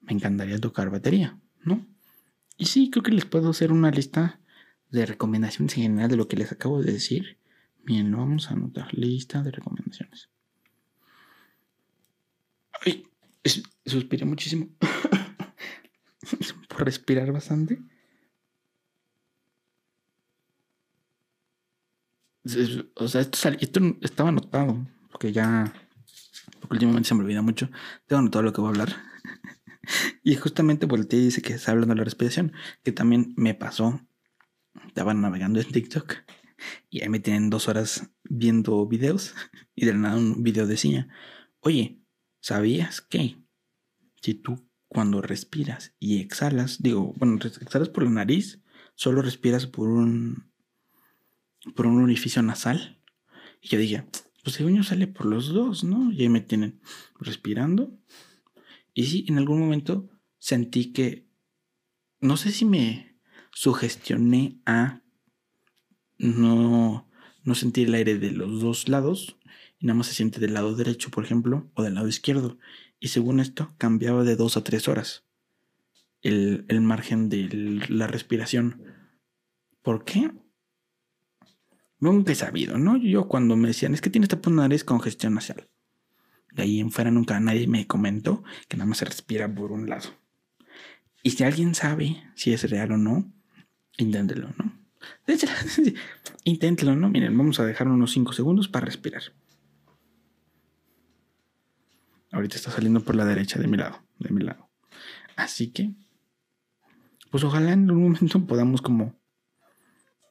[0.00, 1.86] me encantaría tocar batería, ¿no?
[2.56, 4.40] Y sí, creo que les puedo hacer una lista
[4.90, 7.38] de recomendaciones en general de lo que les acabo de decir.
[7.84, 8.92] Bien, lo vamos a anotar.
[8.92, 10.28] Lista de recomendaciones.
[12.84, 13.06] Ay,
[13.86, 14.68] suspiré muchísimo.
[16.68, 17.80] Por respirar bastante.
[22.94, 25.72] O sea, esto, estaba anotado, porque ya,
[26.60, 27.68] porque últimamente se me olvida mucho.
[28.06, 28.96] Tengo anotado lo que voy a hablar.
[30.22, 34.00] y justamente volteé y dice que está hablando de la respiración, que también me pasó.
[34.86, 36.14] Estaba navegando en TikTok
[36.88, 39.34] y ahí me tienen dos horas viendo videos
[39.74, 41.08] y de nada un video decía,
[41.60, 42.02] oye,
[42.40, 43.36] ¿sabías que
[44.22, 48.60] si tú cuando respiras y exhalas, digo, bueno, exhalas por la nariz,
[48.94, 50.49] solo respiras por un
[51.74, 53.02] por un orificio nasal.
[53.60, 54.04] Y yo dije,
[54.42, 56.12] pues el uño sale por los dos, ¿no?
[56.12, 56.80] Y ahí me tienen
[57.18, 57.98] respirando.
[58.94, 60.08] Y sí, en algún momento
[60.38, 61.28] sentí que
[62.20, 63.18] no sé si me
[63.52, 65.02] sugestioné a
[66.18, 67.08] no,
[67.44, 69.36] no sentir el aire de los dos lados
[69.78, 72.58] y nada más se siente del lado derecho, por ejemplo, o del lado izquierdo.
[72.98, 75.24] Y según esto, cambiaba de dos a tres horas
[76.22, 77.48] el, el margen de
[77.88, 78.82] la respiración.
[79.82, 80.30] ¿Por qué?
[82.00, 82.96] Nunca he sabido, ¿no?
[82.96, 85.68] Yo cuando me decían, es que tienes tapo nariz congestión nasal.
[86.52, 89.88] De ahí en fuera nunca nadie me comentó que nada más se respira por un
[89.88, 90.08] lado.
[91.22, 93.30] Y si alguien sabe si es real o no,
[93.98, 94.80] inténtelo, ¿no?
[96.44, 97.10] Inténtelo, ¿no?
[97.10, 99.22] Miren, vamos a dejar unos 5 segundos para respirar.
[102.32, 104.70] Ahorita está saliendo por la derecha de mi lado, de mi lado.
[105.36, 105.92] Así que,
[107.30, 109.19] pues ojalá en algún momento podamos como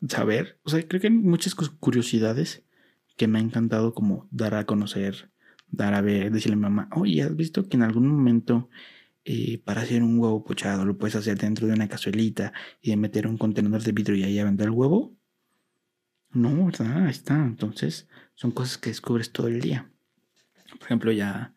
[0.08, 0.60] saber.
[0.64, 2.64] O sea, creo que hay muchas curiosidades
[3.18, 5.32] que me ha encantado como dar a conocer,
[5.68, 8.70] dar a ver, decirle a mi mamá, oye, ¿has visto que en algún momento
[9.26, 13.28] eh, para hacer un huevo pochado lo puedes hacer dentro de una cazuelita y meter
[13.28, 15.16] un contenedor de vidrio y ahí aventar el huevo?
[16.32, 17.06] No, ¿verdad?
[17.06, 17.36] Ahí está.
[17.36, 19.92] Entonces, son cosas que descubres todo el día.
[20.78, 21.54] Por ejemplo, ya,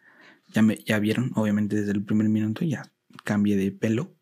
[0.53, 2.83] ya, me, ya vieron, obviamente desde el primer minuto ya
[3.25, 4.17] cambié de pelo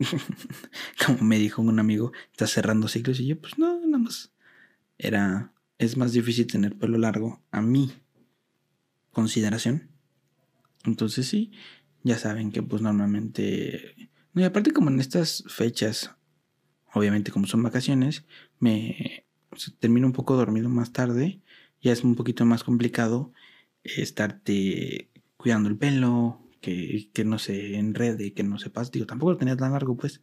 [1.06, 4.32] como me dijo un amigo, está cerrando ciclos y yo, pues no, nada más.
[4.98, 7.92] Era, es más difícil tener pelo largo a mi
[9.12, 9.90] consideración.
[10.84, 11.52] Entonces sí,
[12.02, 14.10] ya saben que pues normalmente...
[14.32, 16.14] No, y aparte como en estas fechas,
[16.92, 18.24] obviamente como son vacaciones,
[18.58, 19.24] me
[19.78, 21.40] termino un poco dormido más tarde,
[21.82, 23.32] ya es un poquito más complicado
[23.82, 28.90] estarte cuidando el pelo, que, no se enrede, que no se pase.
[28.92, 30.22] Digo, tampoco lo tenía tan largo, pues,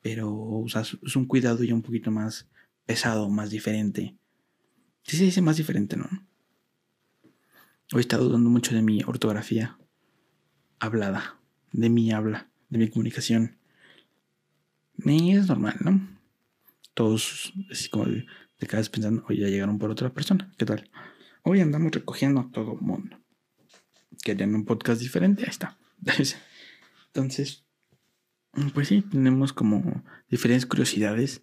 [0.00, 2.48] pero o sea, es un cuidado ya un poquito más
[2.86, 4.16] pesado, más diferente.
[5.04, 6.08] Sí se dice más diferente, ¿no?
[7.92, 9.78] Hoy he estado dudando mucho de mi ortografía
[10.78, 11.38] hablada,
[11.72, 13.58] de mi habla, de mi comunicación.
[15.04, 16.08] Y es normal, ¿no?
[16.94, 18.06] Todos, así como
[18.56, 20.88] te quedas pensando, hoy ya llegaron por otra persona, ¿qué tal?
[21.42, 23.21] Hoy andamos recogiendo a todo mundo
[24.22, 25.78] querían un podcast diferente, ahí está.
[27.06, 27.64] Entonces,
[28.74, 31.42] pues sí, tenemos como diferentes curiosidades.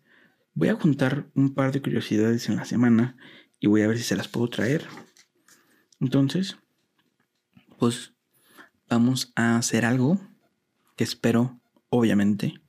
[0.53, 3.17] Voy a juntar un par de curiosidades en la semana
[3.59, 4.85] y voy a ver si se las puedo traer.
[5.99, 6.57] Entonces,
[7.77, 8.13] pues
[8.89, 10.19] vamos a hacer algo
[10.95, 11.59] que espero,
[11.89, 12.61] obviamente,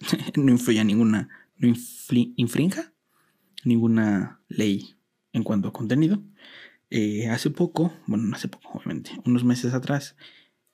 [0.36, 1.68] no influya ninguna, no
[2.36, 2.92] infrinja
[3.64, 4.96] ninguna ley
[5.32, 6.22] en cuanto a contenido.
[6.90, 10.16] Eh, hace poco, bueno, no hace poco, obviamente, unos meses atrás,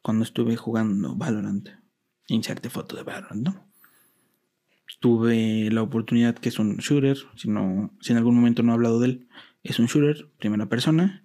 [0.03, 1.69] cuando estuve jugando Valorant,
[2.29, 3.49] inserte foto de Valorant.
[5.01, 8.75] Tuve la oportunidad que es un shooter, si, no, si en algún momento no he
[8.75, 9.29] hablado de él,
[9.63, 11.25] es un shooter, primera persona,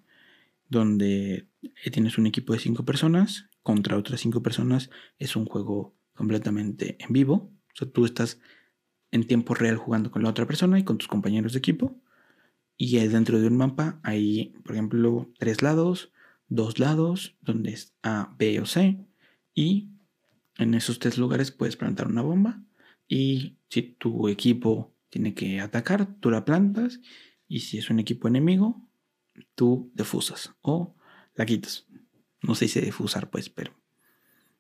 [0.70, 1.48] donde
[1.92, 7.12] tienes un equipo de cinco personas contra otras cinco personas, es un juego completamente en
[7.12, 8.40] vivo, o sea, tú estás
[9.12, 12.02] en tiempo real jugando con la otra persona y con tus compañeros de equipo
[12.78, 16.12] y dentro de un mapa hay, por ejemplo, tres lados,
[16.48, 19.04] dos lados, donde es A, B o C.
[19.56, 19.90] Y
[20.58, 22.64] en esos tres lugares puedes plantar una bomba.
[23.08, 27.02] Y si tu equipo tiene que atacar, tú la plantas.
[27.48, 28.88] Y si es un equipo enemigo,
[29.56, 30.96] tú defusas o
[31.34, 31.88] la quitas.
[32.44, 33.74] No sé si defusar, pues, pero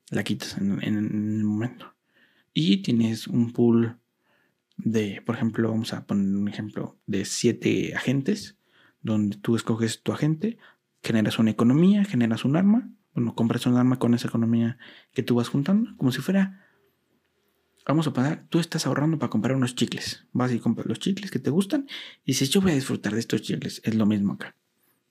[0.09, 1.93] la quitas en, en el momento.
[2.51, 3.99] Y tienes un pool
[4.77, 8.57] de, por ejemplo, vamos a poner un ejemplo de siete agentes,
[9.01, 10.57] donde tú escoges tu agente,
[11.03, 14.77] generas una economía, generas un arma, bueno, compras un arma con esa economía
[15.13, 16.63] que tú vas juntando, como si fuera,
[17.87, 21.31] vamos a pagar, tú estás ahorrando para comprar unos chicles, vas y compras los chicles
[21.31, 21.87] que te gustan
[22.23, 24.55] y dices, yo voy a disfrutar de estos chicles, es lo mismo acá,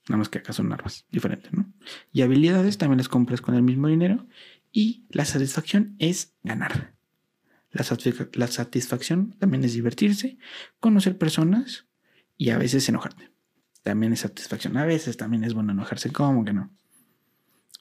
[0.09, 1.73] nada más que acá son armas, diferentes, ¿no?
[2.13, 4.27] Y habilidades también las compras con el mismo dinero
[4.71, 6.96] y la satisfacción es ganar.
[7.77, 10.39] La, satisfacción también es divertirse,
[10.81, 11.87] conocer personas
[12.37, 13.31] y a veces enojarte.
[13.83, 14.77] También es satisfacción.
[14.77, 16.71] A veces también es bueno enojarse, ¿cómo que no?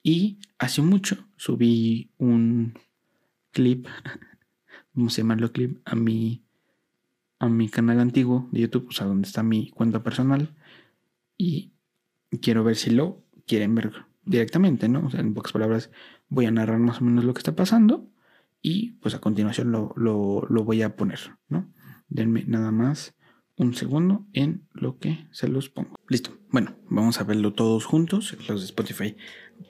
[0.04, 2.78] Y hace mucho subí un
[3.52, 3.88] clip,
[4.94, 6.44] vamos a llamarlo clip, a mi,
[7.40, 10.54] a mi canal antiguo de YouTube, o sea, donde está mi cuenta personal.
[11.38, 11.72] Y
[12.42, 13.94] quiero ver si lo quieren ver
[14.26, 15.08] directamente, ¿no?
[15.08, 15.90] O sea, en pocas palabras,
[16.30, 18.10] voy a narrar más o menos lo que está pasando
[18.66, 19.94] y pues a continuación lo,
[20.50, 21.72] voy a poner, ¿no?
[22.08, 23.14] Denme nada más
[23.58, 25.96] un segundo en lo que se los pongo.
[26.10, 26.36] Listo.
[26.50, 28.36] Bueno, vamos a verlo todos juntos.
[28.50, 29.18] Los de Spotify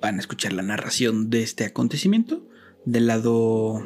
[0.02, 2.48] van a escuchar la narración de este acontecimiento.
[2.86, 3.84] Del lado...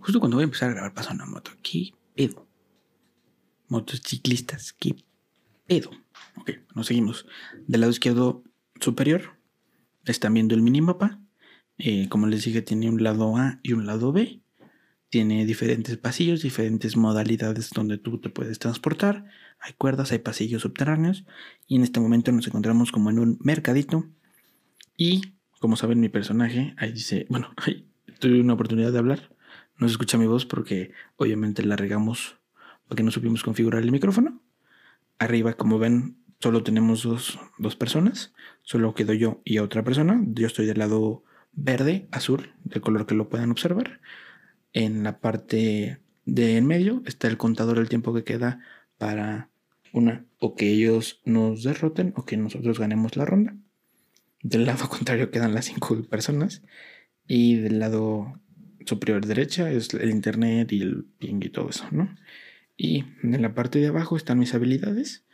[0.00, 1.50] Justo cuando voy a empezar a grabar pasa una moto.
[1.62, 2.48] ¿Qué pedo?
[3.68, 4.72] Motociclistas.
[4.72, 4.96] ¿Qué
[5.66, 5.90] pedo?
[6.36, 7.26] Ok, nos seguimos.
[7.66, 8.42] Del lado izquierdo
[8.80, 9.38] superior
[10.06, 11.20] están viendo el minimapa.
[11.84, 14.40] Eh, como les dije, tiene un lado A y un lado B.
[15.08, 19.24] Tiene diferentes pasillos, diferentes modalidades donde tú te puedes transportar.
[19.58, 21.24] Hay cuerdas, hay pasillos subterráneos.
[21.66, 24.06] Y en este momento nos encontramos como en un mercadito.
[24.96, 27.88] Y como saben, mi personaje, ahí dice, bueno, ahí
[28.20, 29.34] tuve una oportunidad de hablar.
[29.76, 32.36] No se escucha mi voz porque obviamente la regamos
[32.86, 34.40] porque no supimos configurar el micrófono.
[35.18, 38.32] Arriba, como ven, solo tenemos dos, dos personas.
[38.62, 40.22] Solo quedo yo y otra persona.
[40.28, 44.00] Yo estoy del lado verde, azul, del color que lo puedan observar.
[44.72, 48.60] En la parte de en medio está el contador del tiempo que queda
[48.98, 49.50] para
[49.92, 53.56] una o que ellos nos derroten o que nosotros ganemos la ronda.
[54.42, 56.62] Del lado contrario quedan las cinco personas
[57.26, 58.40] y del lado
[58.86, 62.14] superior derecha es el internet y el ping y todo eso, ¿no?
[62.76, 65.24] Y en la parte de abajo están mis habilidades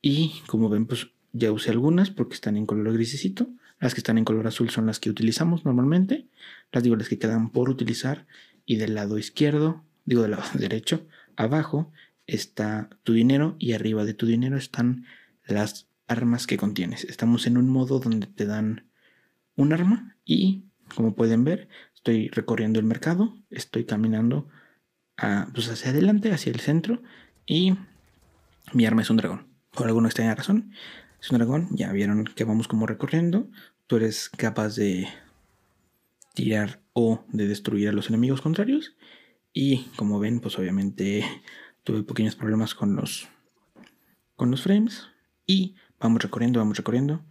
[0.00, 3.48] y como ven pues ya usé algunas porque están en color grisecito.
[3.80, 6.26] Las que están en color azul son las que utilizamos normalmente.
[6.72, 8.26] Las digo las que quedan por utilizar
[8.66, 11.06] y del lado izquierdo, digo del lado derecho,
[11.36, 11.92] abajo
[12.26, 15.06] está tu dinero y arriba de tu dinero están
[15.46, 17.04] las armas que contienes.
[17.04, 18.86] Estamos en un modo donde te dan
[19.56, 20.64] un arma y
[20.94, 24.48] como pueden ver estoy recorriendo el mercado, estoy caminando
[25.52, 27.02] pues hacia adelante, hacia el centro
[27.44, 27.74] y
[28.72, 29.48] mi arma es un dragón.
[29.72, 30.72] Por alguna extraña razón,
[31.20, 31.68] es un dragón.
[31.72, 33.48] Ya vieron que vamos como recorriendo.
[33.86, 35.08] Tú eres capaz de
[36.34, 38.96] tirar o de destruir a los enemigos contrarios.
[39.52, 41.24] Y como ven, pues obviamente
[41.84, 43.28] tuve pequeños problemas con los,
[44.36, 45.08] con los frames.
[45.46, 47.24] Y vamos recorriendo, vamos recorriendo.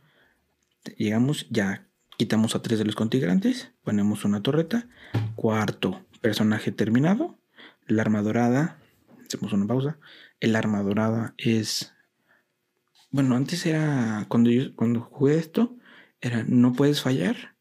[0.98, 3.72] Llegamos, ya quitamos a tres de los contingentes.
[3.84, 4.88] Ponemos una torreta.
[5.36, 7.38] Cuarto personaje terminado.
[7.86, 8.78] La arma dorada.
[9.26, 10.00] Hacemos una pausa.
[10.40, 11.94] El arma dorada es.
[13.18, 14.28] Bueno, antes era.
[14.30, 15.76] Cuando yo cuando jugué esto,
[16.22, 17.58] era no puedes fallar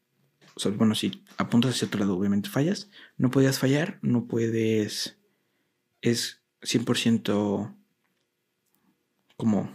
[0.75, 2.89] bueno, si apuntas hacia otro lado, obviamente fallas.
[3.17, 5.19] No podías fallar, no puedes.
[6.01, 7.75] Es 100%
[9.35, 9.71] como.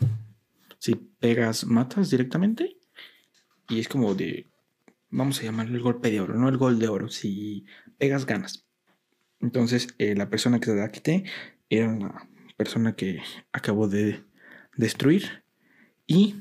[0.79, 2.77] Si pegas, matas directamente.
[3.69, 4.49] Y es como de.
[5.11, 7.09] Vamos a llamarlo el golpe de oro, no el gol de oro.
[7.09, 7.65] Si
[7.99, 8.67] pegas, ganas.
[9.41, 11.25] Entonces, eh, la persona que se la quité
[11.69, 13.23] era la persona que
[13.53, 14.25] acabo de
[14.77, 15.42] destruir.
[16.15, 16.35] Y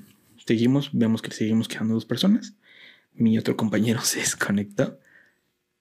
[0.45, 2.55] seguimos, vemos que seguimos quedando dos personas
[3.13, 4.99] mi otro compañero se desconectó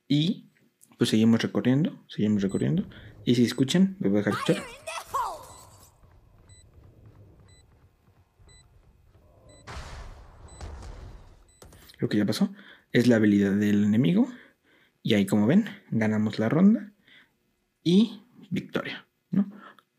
[0.06, 0.46] y
[0.96, 2.88] pues seguimos recorriendo, seguimos recorriendo.
[3.24, 4.62] Y si escuchan, me voy a dejar escuchar.
[11.98, 12.52] Lo que ya pasó
[12.92, 14.30] es la habilidad del enemigo.
[15.02, 16.92] Y ahí como ven, ganamos la ronda
[17.82, 19.50] y victoria, ¿no?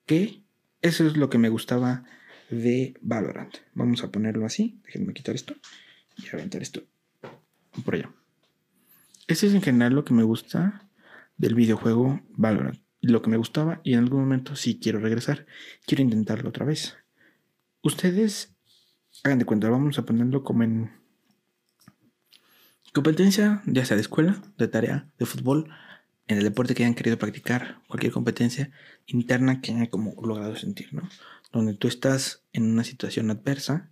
[0.05, 0.43] Que
[0.81, 2.03] eso es lo que me gustaba
[2.51, 3.55] de Valorant.
[3.73, 4.79] Vamos a ponerlo así.
[4.85, 5.55] Déjenme quitar esto
[6.17, 6.83] y aventar esto
[7.83, 8.11] por allá.
[9.27, 10.87] Ese es en general lo que me gusta
[11.37, 12.79] del videojuego Valorant.
[13.01, 15.47] Lo que me gustaba y en algún momento sí quiero regresar.
[15.87, 16.97] Quiero intentarlo otra vez.
[17.81, 18.53] Ustedes
[19.23, 20.91] hagan de cuenta, vamos a ponerlo como en
[22.93, 25.69] competencia, ya sea de escuela, de tarea, de fútbol,
[26.27, 28.71] en el deporte que hayan querido practicar, cualquier competencia
[29.05, 31.09] interna que hayan como logrado sentir, ¿no?
[31.51, 33.91] Donde tú estás en una situación adversa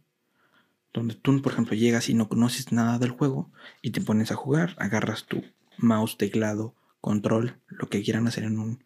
[0.93, 3.51] donde tú, por ejemplo, llegas y no conoces nada del juego
[3.81, 5.43] y te pones a jugar, agarras tu
[5.77, 8.83] mouse, teclado, control, lo que quieran hacer en un,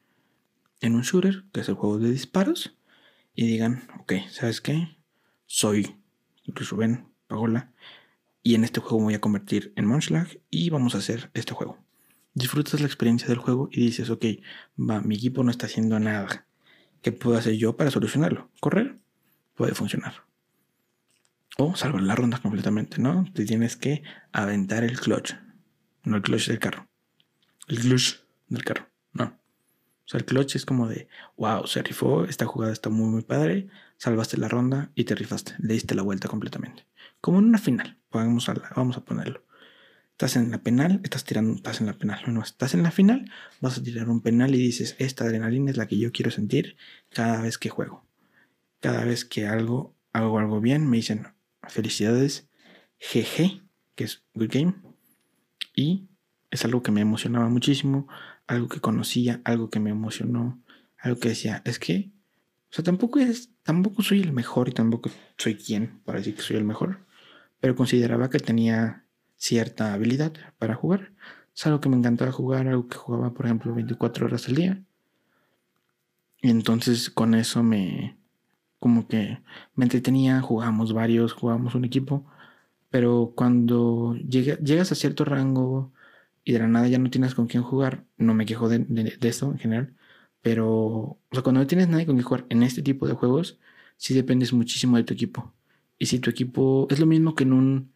[0.82, 2.76] en un shooter, que es el juego de disparos,
[3.36, 4.98] y digan, ok, ¿sabes qué?
[5.46, 5.96] Soy
[6.46, 7.72] Rubén Pagola
[8.44, 11.54] y en este juego me voy a convertir en Munchlack y vamos a hacer este
[11.54, 11.78] juego.
[12.36, 14.26] Disfrutas la experiencia del juego y dices, ok,
[14.78, 16.48] va, mi equipo no está haciendo nada.
[17.04, 18.50] ¿Qué puedo hacer yo para solucionarlo?
[18.60, 18.98] Correr
[19.56, 20.24] puede funcionar
[21.58, 23.26] o salvar la ronda completamente, ¿no?
[23.34, 25.34] Te tienes que aventar el clutch,
[26.04, 26.88] no el clutch del carro.
[27.68, 29.26] El clutch del carro, no.
[29.26, 33.22] O sea, el clutch es como de, wow, se rifó, esta jugada está muy, muy
[33.22, 36.88] padre, salvaste la ronda y te rifaste, le diste la vuelta completamente.
[37.22, 39.44] Como en una final, vamos a, vamos a ponerlo.
[40.14, 43.32] Estás en la penal, estás tirando, estás en la penal, no, estás en la final,
[43.62, 46.78] vas a tirar un penal y dices, esta adrenalina es la que yo quiero sentir
[47.10, 48.06] cada vez que juego.
[48.80, 51.28] Cada vez que algo, hago algo bien, me dicen,
[51.68, 52.48] Felicidades,
[53.00, 53.64] GG,
[53.96, 54.76] que es Good Game.
[55.76, 56.08] Y
[56.52, 58.08] es algo que me emocionaba muchísimo,
[58.48, 60.62] algo que conocía, algo que me emocionó,
[60.98, 62.12] algo que decía, es que,
[62.72, 66.42] o sea, tampoco es, tampoco soy el mejor y tampoco soy quien para decir que
[66.42, 67.06] soy el mejor,
[67.60, 69.03] pero consideraba que tenía
[69.44, 71.12] cierta habilidad para jugar.
[71.56, 74.84] Es algo que me encantaba jugar, algo que jugaba, por ejemplo, 24 horas al día.
[76.42, 78.18] Y entonces con eso me,
[78.80, 79.40] como que
[79.76, 82.26] me entretenía, jugábamos varios, jugábamos un equipo,
[82.90, 85.94] pero cuando llegas a cierto rango
[86.46, 89.30] y de la nada ya no tienes con quién jugar, no me quejo de, de,
[89.30, 89.96] esto en general,
[90.42, 93.60] pero, o sea, cuando no tienes nadie con quien jugar en este tipo de juegos,
[93.98, 95.54] sí dependes muchísimo de tu equipo.
[96.00, 97.93] Y si tu equipo es lo mismo que en un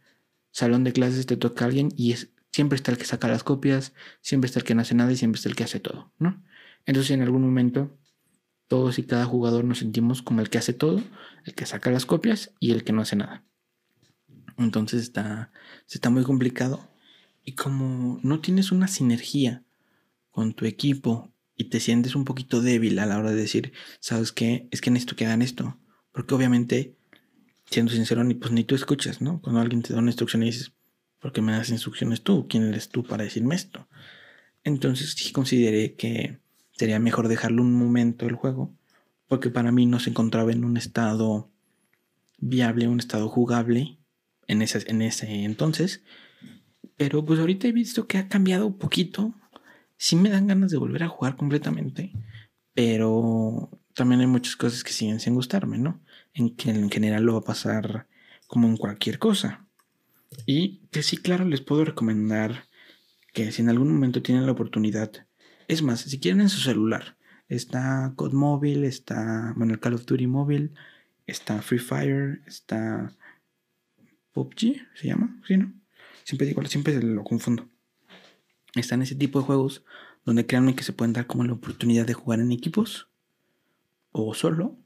[0.51, 3.93] salón de clases te toca alguien y es, siempre está el que saca las copias,
[4.21, 6.43] siempre está el que no hace nada y siempre está el que hace todo, ¿no?
[6.85, 7.97] Entonces en algún momento
[8.67, 11.01] todos y cada jugador nos sentimos como el que hace todo,
[11.45, 13.43] el que saca las copias y el que no hace nada.
[14.57, 15.51] Entonces está,
[15.89, 16.89] está muy complicado.
[17.43, 19.63] Y como no tienes una sinergia
[20.31, 24.31] con tu equipo y te sientes un poquito débil a la hora de decir, ¿sabes
[24.31, 24.67] qué?
[24.71, 25.79] Es que necesito que hagan esto.
[26.11, 26.96] Porque obviamente,
[27.69, 29.41] siendo sincero, ni, pues ni tú escuchas, ¿no?
[29.41, 30.73] Cuando alguien te da una instrucción y dices,
[31.19, 32.47] ¿por qué me das instrucciones tú?
[32.47, 33.87] ¿Quién eres tú para decirme esto?
[34.63, 36.39] Entonces sí consideré que
[36.71, 38.73] sería mejor dejarlo un momento el juego,
[39.27, 41.49] porque para mí no se encontraba en un estado
[42.39, 43.97] viable, un estado jugable
[44.47, 46.03] en ese, en ese entonces.
[46.95, 49.33] Pero pues ahorita he visto que ha cambiado un poquito
[49.97, 52.11] sí me dan ganas de volver a jugar completamente,
[52.73, 55.99] pero también hay muchas cosas que siguen sin gustarme, ¿no?
[56.37, 58.07] En que en general lo va a pasar
[58.47, 59.67] como en cualquier cosa.
[60.45, 62.65] Y que sí, claro, les puedo recomendar
[63.33, 65.11] que si en algún momento tienen la oportunidad,
[65.67, 67.17] es más, si quieren en su celular,
[67.49, 70.71] está COD Mobile, está, bueno, el Call of Duty Mobile,
[71.25, 73.13] está Free Fire, está
[74.31, 75.73] PUBG, se llama, ¿sí, no?
[76.23, 77.69] Siempre digo, siempre lo confundo
[78.79, 79.83] están ese tipo de juegos
[80.25, 83.09] donde créanme que se pueden dar como la oportunidad de jugar en equipos
[84.11, 84.77] o solo.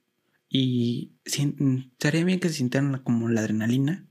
[0.53, 4.05] Y estaría bien que se sintieran como la adrenalina,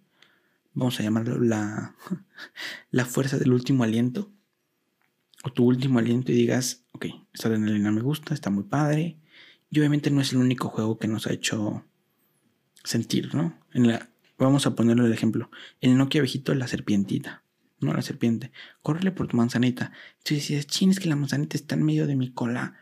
[0.72, 1.94] vamos a llamarlo la,
[2.90, 4.32] la fuerza del último aliento,
[5.44, 9.18] o tu último aliento y digas, ok, esta adrenalina me gusta, está muy padre.
[9.70, 11.84] Y obviamente no es el único juego que nos ha hecho
[12.84, 13.58] sentir, ¿no?
[13.72, 15.50] En la, vamos a ponerlo el ejemplo.
[15.80, 17.44] El Nokia viejito, la serpientita
[17.80, 19.92] no la serpiente, córrele por tu manzanita.
[20.22, 22.74] Tú dices, chin, es que la manzanita está en medio de mi cola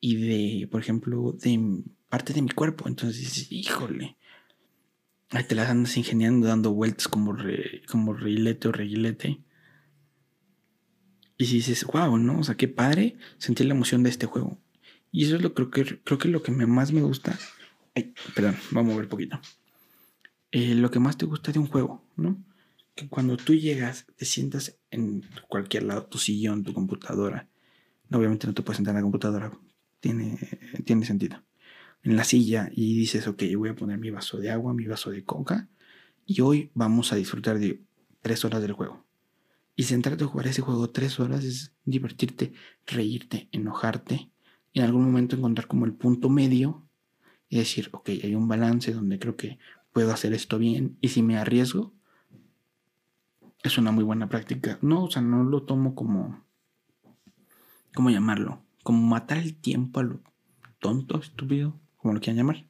[0.00, 1.82] y de, por ejemplo, de
[2.12, 2.88] parte de mi cuerpo.
[2.88, 4.18] Entonces dices, híjole.
[5.30, 9.40] Ahí te las andas ingeniando, dando vueltas como, re, como reilete o reguilete.
[11.38, 12.40] Y si dices, wow, ¿no?
[12.40, 14.58] O sea, qué padre sentir la emoción de este juego.
[15.10, 17.38] Y eso es lo creo que creo que lo que más me gusta.
[17.94, 19.40] Ay, perdón, vamos a un poquito.
[20.50, 22.44] Eh, lo que más te gusta de un juego, ¿no?
[22.94, 27.48] que cuando tú llegas, te sientas en cualquier lado, tu sillón, tu computadora.
[28.12, 29.50] Obviamente no te puedes sentar en la computadora,
[30.00, 30.38] tiene,
[30.84, 31.42] tiene sentido.
[32.02, 35.10] En la silla y dices, ok, voy a poner mi vaso de agua, mi vaso
[35.10, 35.68] de coca,
[36.26, 37.82] y hoy vamos a disfrutar de
[38.22, 39.04] tres horas del juego.
[39.76, 42.52] Y sentarte a jugar ese juego tres horas es divertirte,
[42.86, 44.30] reírte, enojarte,
[44.72, 46.86] y en algún momento encontrar como el punto medio
[47.48, 49.58] y decir, ok, hay un balance donde creo que
[49.92, 51.94] puedo hacer esto bien, y si me arriesgo,
[53.62, 54.78] es una muy buena práctica.
[54.82, 56.44] No, o sea, no lo tomo como.
[57.94, 58.64] ¿Cómo llamarlo?
[58.82, 60.20] Como matar el tiempo a lo
[60.80, 62.66] tonto, estúpido, como lo quieran llamar.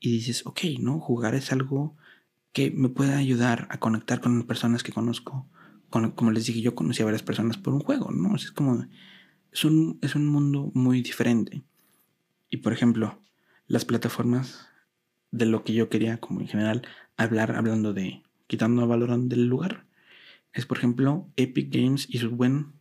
[0.00, 1.00] Y dices, ok, ¿no?
[1.00, 1.96] Jugar es algo
[2.52, 5.46] que me puede ayudar a conectar con personas que conozco.
[5.90, 8.34] como les dije, yo conocí a varias personas por un juego, ¿no?
[8.36, 8.86] es como.
[9.52, 11.62] Es un, es un mundo muy diferente.
[12.48, 13.18] Y por ejemplo,
[13.66, 14.66] las plataformas
[15.30, 16.82] de lo que yo quería, como en general,
[17.18, 18.22] hablar, hablando de.
[18.46, 19.84] quitando valor del lugar
[20.52, 22.74] es, por ejemplo, Epic Games y su buen,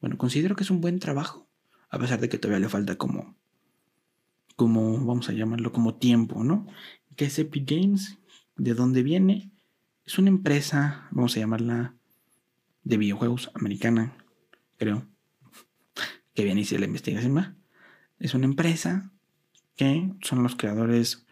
[0.00, 1.48] bueno, considero que es un buen trabajo,
[1.88, 3.34] a pesar de que todavía le falta como,
[4.56, 6.66] como, vamos a llamarlo, como tiempo, ¿no?
[7.16, 8.18] ¿Qué es Epic Games?
[8.56, 9.50] ¿De dónde viene?
[10.04, 11.94] Es una empresa, vamos a llamarla,
[12.82, 14.16] de videojuegos americana,
[14.76, 15.06] creo,
[16.34, 17.54] que viene y se la investigación más.
[18.18, 19.10] Es una empresa
[19.74, 21.26] que son los creadores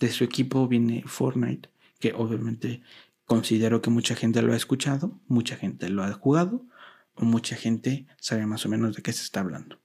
[0.00, 2.82] de su equipo viene Fortnite, que obviamente
[3.26, 6.66] Considero que mucha gente lo ha escuchado, mucha gente lo ha jugado
[7.14, 9.80] o mucha gente sabe más o menos de qué se está hablando.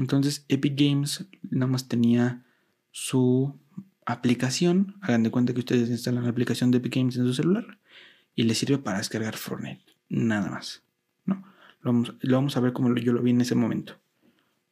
[0.00, 2.46] Entonces Epic Games nada más tenía
[2.90, 3.60] su
[4.06, 7.78] aplicación, hagan de cuenta que ustedes instalan la aplicación de Epic Games en su celular
[8.34, 10.82] y les sirve para descargar Fortnite, nada más,
[11.26, 11.44] ¿no?
[11.82, 11.92] Lo
[12.32, 14.00] vamos, a ver como yo lo vi en ese momento.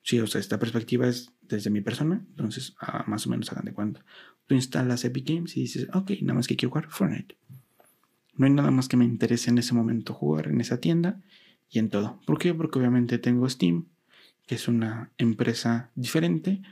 [0.00, 3.66] Sí, o sea, esta perspectiva es desde mi persona, entonces ah, más o menos hagan
[3.66, 4.02] de cuenta.
[4.46, 7.36] Tú instalas Epic Games y dices, ok, nada más que quiero jugar Fortnite.
[8.34, 11.20] No hay nada más que me interese en ese momento jugar en esa tienda
[11.68, 12.18] y en todo.
[12.24, 12.54] ¿Por qué?
[12.54, 13.88] Porque obviamente tengo Steam,
[14.48, 16.62] que es una empresa diferente,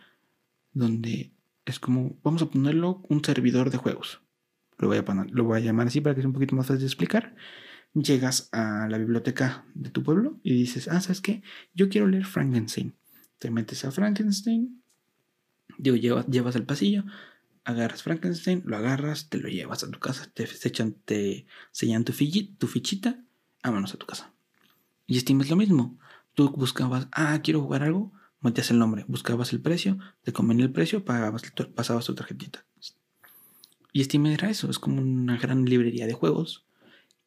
[0.72, 1.30] donde
[1.66, 4.22] es como, vamos a ponerlo, un servidor de juegos.
[4.78, 6.80] Lo voy a, lo voy a llamar así para que sea un poquito más fácil
[6.80, 7.36] de explicar.
[7.92, 11.42] Llegas a la biblioteca de tu pueblo y dices, ah, ¿sabes qué?
[11.74, 12.94] Yo quiero leer Frankenstein.
[13.38, 14.82] Te metes a Frankenstein,
[15.76, 17.04] digo, llevas, llevas al pasillo,
[17.64, 22.14] agarras Frankenstein, lo agarras, te lo llevas a tu casa, te echan, te sellan tu,
[22.58, 23.22] tu fichita,
[23.62, 24.32] vámonos a tu casa.
[25.06, 25.98] Y Steam lo mismo.
[26.36, 28.12] Tú buscabas, ah, quiero jugar algo,
[28.42, 31.42] metías el nombre, buscabas el precio, te convenía el precio, pagabas,
[31.74, 32.66] pasabas tu tarjetita.
[33.90, 36.66] Y Steam era eso, es como una gran librería de juegos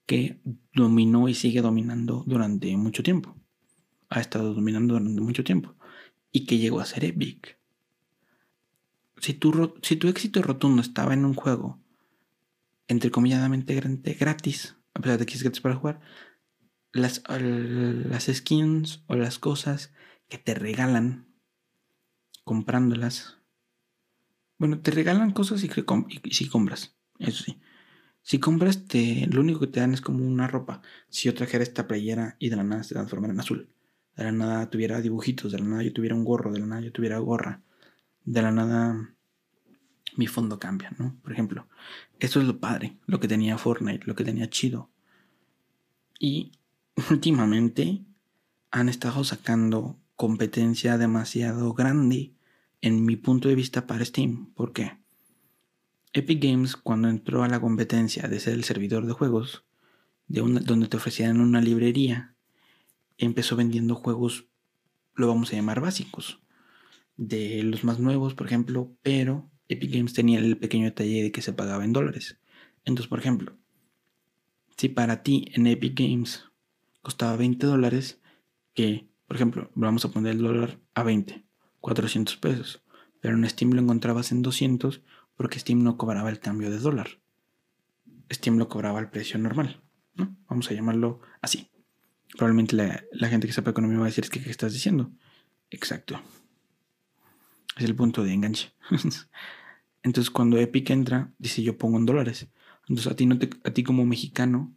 [0.05, 0.39] que
[0.75, 3.35] dominó y sigue dominando durante mucho tiempo.
[4.09, 5.73] Ha estado dominando durante mucho tiempo.
[6.31, 7.57] Y que llegó a ser Epic.
[9.17, 11.79] Si tu, si tu éxito rotundo estaba en un juego,
[12.87, 13.73] entrecomilladamente
[14.19, 15.99] gratis, a pesar de que es gratis para jugar,
[16.91, 19.93] las, las skins o las cosas
[20.27, 21.27] que te regalan
[22.43, 23.37] comprándolas.
[24.57, 25.69] Bueno, te regalan cosas y,
[26.31, 27.59] si compras, eso sí.
[28.21, 30.81] Si compras, te, lo único que te dan es como una ropa.
[31.09, 33.69] Si yo trajera esta playera y de la nada se transformara en azul,
[34.15, 36.81] de la nada tuviera dibujitos, de la nada yo tuviera un gorro, de la nada
[36.81, 37.61] yo tuviera gorra,
[38.25, 39.15] de la nada
[40.17, 41.15] mi fondo cambia, ¿no?
[41.21, 41.67] Por ejemplo,
[42.19, 44.89] esto es lo padre, lo que tenía Fortnite, lo que tenía chido.
[46.19, 46.51] Y
[47.09, 48.05] últimamente
[48.71, 52.33] han estado sacando competencia demasiado grande
[52.81, 54.53] en mi punto de vista para Steam.
[54.53, 54.97] ¿Por qué?
[56.13, 59.63] Epic Games cuando entró a la competencia de ser el servidor de juegos,
[60.27, 62.35] de donde te ofrecían una librería,
[63.17, 64.47] empezó vendiendo juegos,
[65.15, 66.41] lo vamos a llamar básicos,
[67.15, 71.41] de los más nuevos, por ejemplo, pero Epic Games tenía el pequeño detalle de que
[71.41, 72.39] se pagaba en dólares.
[72.85, 73.55] Entonces, por ejemplo,
[74.77, 76.48] si para ti en Epic Games
[77.09, 78.21] costaba 20 dólares,
[78.75, 81.43] que, por ejemplo, vamos a poner el dólar a 20,
[81.81, 82.83] 400 pesos,
[83.19, 85.01] pero en Steam lo encontrabas en 200
[85.35, 87.19] porque Steam no cobraba el cambio de dólar.
[88.31, 89.81] Steam lo cobraba al precio normal,
[90.13, 90.37] ¿no?
[90.47, 91.71] Vamos a llamarlo así.
[92.37, 95.11] Probablemente la, gente que sepa economía va a decir, que, ¿qué estás diciendo?
[95.71, 96.21] Exacto.
[97.75, 98.71] Es el punto de enganche.
[100.03, 102.47] Entonces cuando Epic entra, dice yo pongo en dólares.
[102.87, 104.75] Entonces a ti, no te, a ti como mexicano,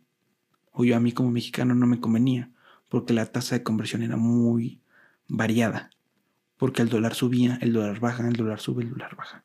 [0.73, 2.51] o yo a mí como mexicano no me convenía,
[2.89, 4.81] porque la tasa de conversión era muy
[5.29, 5.91] variada.
[6.57, 9.45] Porque el dólar subía, el dólar baja, el dólar sube, el dólar baja.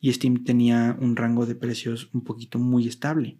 [0.00, 3.38] Y Steam tenía un rango de precios un poquito muy estable.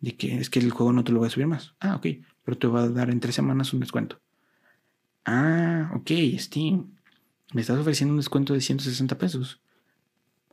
[0.00, 1.74] De que es que el juego no te lo va a subir más.
[1.80, 2.06] Ah, ok.
[2.44, 4.20] Pero te va a dar en tres semanas un descuento.
[5.24, 6.96] Ah, ok, Steam.
[7.52, 9.60] Me estás ofreciendo un descuento de 160 pesos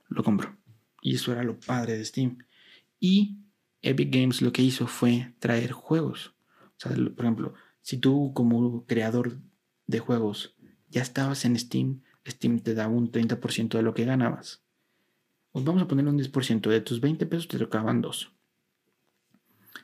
[0.10, 0.56] lo compro.
[1.02, 2.38] Y eso era lo padre de Steam.
[3.00, 3.38] Y
[3.82, 6.36] Epic Games lo que hizo fue traer juegos.
[6.62, 9.40] O sea, por ejemplo, si tú como creador
[9.86, 10.56] de juegos
[10.90, 14.64] ya estabas en Steam, Steam te daba un 30% de lo que ganabas.
[15.52, 16.70] Pues vamos a poner un 10%.
[16.70, 18.34] De tus 20 pesos te tocaban 2.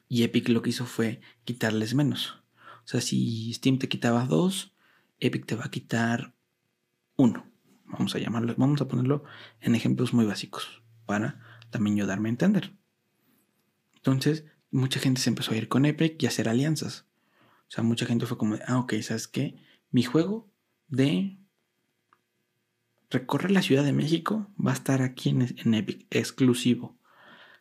[0.10, 2.44] Y Epic lo que hizo fue quitarles menos.
[2.84, 4.76] O sea, si Steam te quitaba 2,
[5.20, 6.36] Epic te va a quitar
[7.16, 7.46] 1.
[7.86, 9.24] Vamos a llamarlo, vamos a ponerlo
[9.62, 11.40] en ejemplos muy básicos para
[11.70, 12.74] también yo darme a entender.
[14.04, 17.06] Entonces, mucha gente se empezó a ir con Epic y a hacer alianzas.
[17.68, 19.56] O sea, mucha gente fue como, ah, ok, ¿sabes qué?
[19.92, 20.52] Mi juego
[20.90, 21.38] de
[23.10, 27.00] recorrer la Ciudad de México va a estar aquí en, en Epic, exclusivo.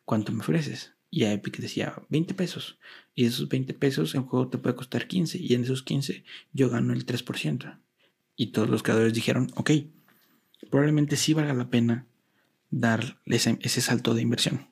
[0.05, 0.95] ¿Cuánto me ofreces?
[1.11, 2.79] Y a Epic decía 20 pesos.
[3.15, 5.39] Y de esos 20 pesos el juego te puede costar 15.
[5.39, 7.79] Y en esos 15 yo gano el 3%.
[8.35, 9.71] Y todos los creadores dijeron, ok,
[10.71, 12.07] probablemente sí valga la pena
[12.71, 14.69] dar ese, salto de inversión.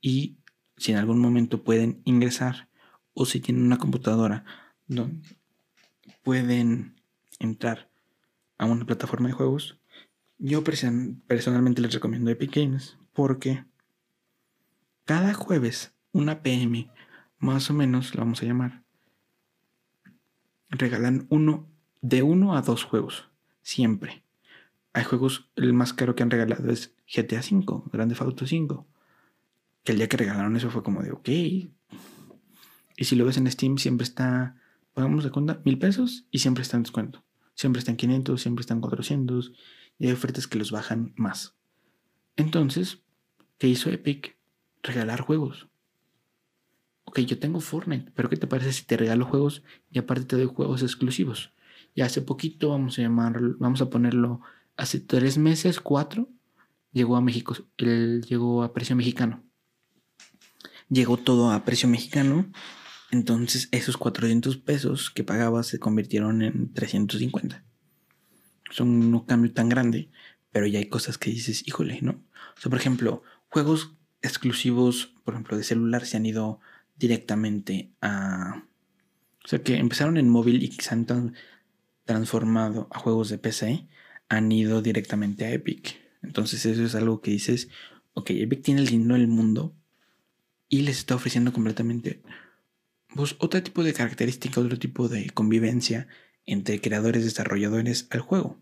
[0.00, 0.36] Y
[0.82, 2.68] si en algún momento pueden ingresar
[3.14, 4.44] o si tienen una computadora
[4.88, 5.36] donde
[6.22, 7.00] pueden
[7.38, 7.88] entrar
[8.58, 9.78] a una plataforma de juegos,
[10.38, 13.64] yo personalmente les recomiendo Epic Games porque
[15.04, 16.90] cada jueves, una PM,
[17.38, 18.82] más o menos, lo vamos a llamar,
[20.68, 21.68] regalan uno
[22.00, 23.28] de uno a dos juegos,
[23.62, 24.24] siempre
[24.94, 28.86] hay juegos, el más caro que han regalado es GTA V, Grande Auto 5.
[29.84, 31.28] Que el día que regalaron eso fue como de, ok.
[31.28, 34.56] Y si lo ves en Steam, siempre está,
[34.94, 37.24] pagamos de cuenta, mil pesos y siempre está en descuento.
[37.54, 39.52] Siempre está en 500, siempre está en 400
[39.98, 41.54] y hay ofertas que los bajan más.
[42.36, 43.02] Entonces,
[43.58, 44.36] ¿qué hizo Epic?
[44.82, 45.68] Regalar juegos.
[47.04, 50.36] Ok, yo tengo Fortnite, pero ¿qué te parece si te regalo juegos y aparte te
[50.36, 51.52] doy juegos exclusivos?
[51.94, 54.40] Y hace poquito vamos a llamar, vamos a ponerlo
[54.76, 56.28] hace tres meses, cuatro,
[56.92, 59.42] llegó a México, él llegó a precio mexicano.
[60.92, 62.52] Llegó todo a precio mexicano,
[63.10, 67.64] entonces esos 400 pesos que pagaba se convirtieron en 350.
[68.70, 70.10] Son un cambio tan grande,
[70.50, 72.22] pero ya hay cosas que dices, híjole, ¿no?
[72.56, 76.60] O sea, por ejemplo, juegos exclusivos, por ejemplo, de celular se han ido
[76.94, 78.66] directamente a...
[79.42, 81.06] O sea, que empezaron en móvil y se han
[82.04, 83.88] transformado a juegos de PC
[84.28, 85.96] han ido directamente a Epic.
[86.22, 87.70] Entonces eso es algo que dices,
[88.12, 89.74] ok, Epic tiene el dinero del mundo
[90.72, 92.22] y les está ofreciendo completamente
[93.14, 96.08] pues, otro tipo de característica, otro tipo de convivencia
[96.46, 98.56] entre creadores, desarrolladores al juego.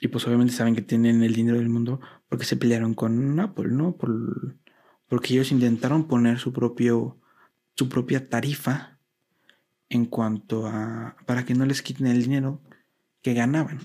[0.00, 3.68] Y pues obviamente saben que tienen el dinero del mundo porque se pelearon con Apple,
[3.68, 3.96] ¿no?
[3.96, 4.56] Por,
[5.06, 7.20] porque ellos intentaron poner su propio
[7.76, 8.98] su propia tarifa
[9.90, 12.60] en cuanto a para que no les quiten el dinero
[13.22, 13.78] que ganaban.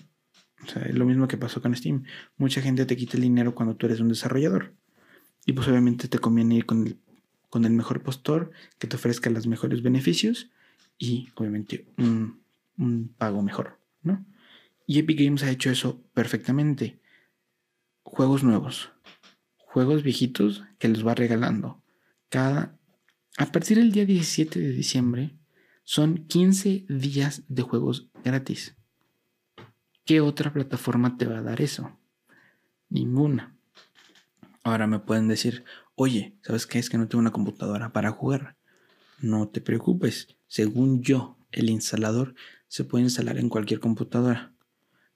[0.64, 2.06] O sea, es lo mismo que pasó con Steam.
[2.36, 4.74] Mucha gente te quita el dinero cuando tú eres un desarrollador.
[5.46, 6.98] Y pues obviamente te conviene ir con el,
[7.50, 10.50] con el mejor postor que te ofrezca los mejores beneficios
[10.98, 12.42] y obviamente un,
[12.78, 14.26] un pago mejor, ¿no?
[14.88, 17.00] Y Epic Games ha hecho eso perfectamente.
[18.04, 18.92] Juegos nuevos,
[19.58, 21.82] juegos viejitos que les va regalando.
[22.30, 22.78] Cada
[23.38, 25.36] a partir del día 17 de diciembre
[25.84, 28.76] son 15 días de juegos gratis.
[30.06, 31.98] ¿Qué otra plataforma te va a dar eso?
[32.90, 33.55] Ninguna.
[34.66, 35.64] Ahora me pueden decir,
[35.94, 36.80] oye, ¿sabes qué?
[36.80, 38.58] Es que no tengo una computadora para jugar.
[39.20, 40.40] No te preocupes.
[40.48, 42.34] Según yo, el instalador
[42.68, 44.56] se puede instalar en cualquier computadora.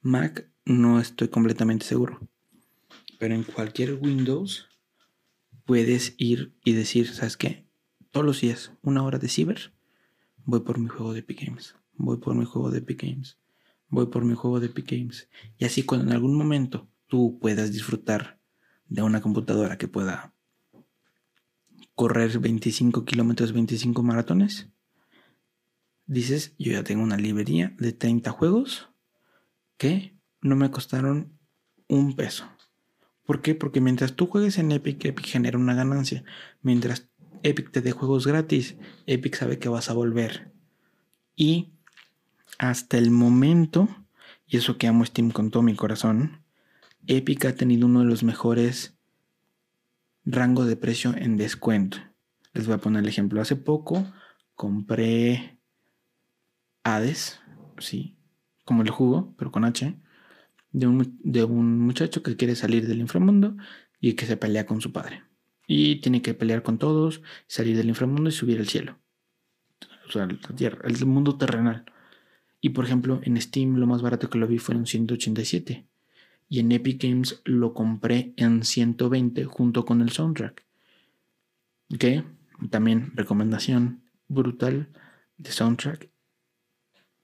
[0.02, 2.30] Mac no estoy completamente seguro.
[3.18, 4.68] Pero en cualquier Windows
[5.66, 7.66] puedes ir y decir, ¿sabes qué?
[8.12, 9.74] Todos los días, una hora de ciber,
[10.45, 11.74] voy por mi juego de Epic Games.
[11.95, 13.39] Voy por mi juego de Epic Games
[13.89, 15.28] voy por mi juego de Epic Games.
[15.58, 18.39] Y así cuando en algún momento tú puedas disfrutar
[18.90, 20.34] de una computadora que pueda
[21.96, 24.70] correr 25 kilómetros, 25 maratones,
[26.06, 28.90] dices, yo ya tengo una librería de 30 juegos
[29.78, 31.38] que no me costaron
[31.88, 32.46] un peso.
[33.26, 33.54] ¿Por qué?
[33.54, 36.24] Porque mientras tú juegues en Epic, Epic genera una ganancia.
[36.62, 37.10] Mientras
[37.44, 38.76] Epic te dé juegos gratis,
[39.06, 40.52] Epic sabe que vas a volver.
[41.36, 41.74] Y
[42.58, 43.88] hasta el momento,
[44.48, 46.44] y eso que amo Steam con todo mi corazón,
[47.08, 48.97] Epic ha tenido uno de los mejores
[50.26, 51.97] rangos de precio en descuento.
[52.54, 53.41] Les voy a poner el ejemplo.
[53.41, 54.06] Hace poco
[54.56, 55.60] compré
[56.84, 57.39] Hades,
[57.80, 58.18] sí,
[58.66, 60.00] como el jugo, pero con H,
[60.72, 63.56] de un, de un muchacho que quiere salir del inframundo
[64.00, 65.24] y que se pelea con su padre.
[65.68, 69.00] Y tiene que pelear con todos, salir del inframundo y subir al cielo.
[70.08, 71.86] O sea, el mundo terrenal.
[72.62, 75.89] Y por ejemplo, en Steam lo más barato que lo vi fueron 187.
[76.50, 80.66] Y en Epic Games lo compré en 120 junto con el soundtrack.
[81.97, 82.24] Que
[82.70, 84.89] también recomendación brutal
[85.38, 86.10] de soundtrack.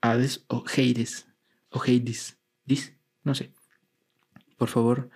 [0.00, 1.26] Hades o Hades.
[1.70, 2.38] O Hades.
[2.64, 3.52] Dis, no sé.
[4.56, 5.10] Por favor,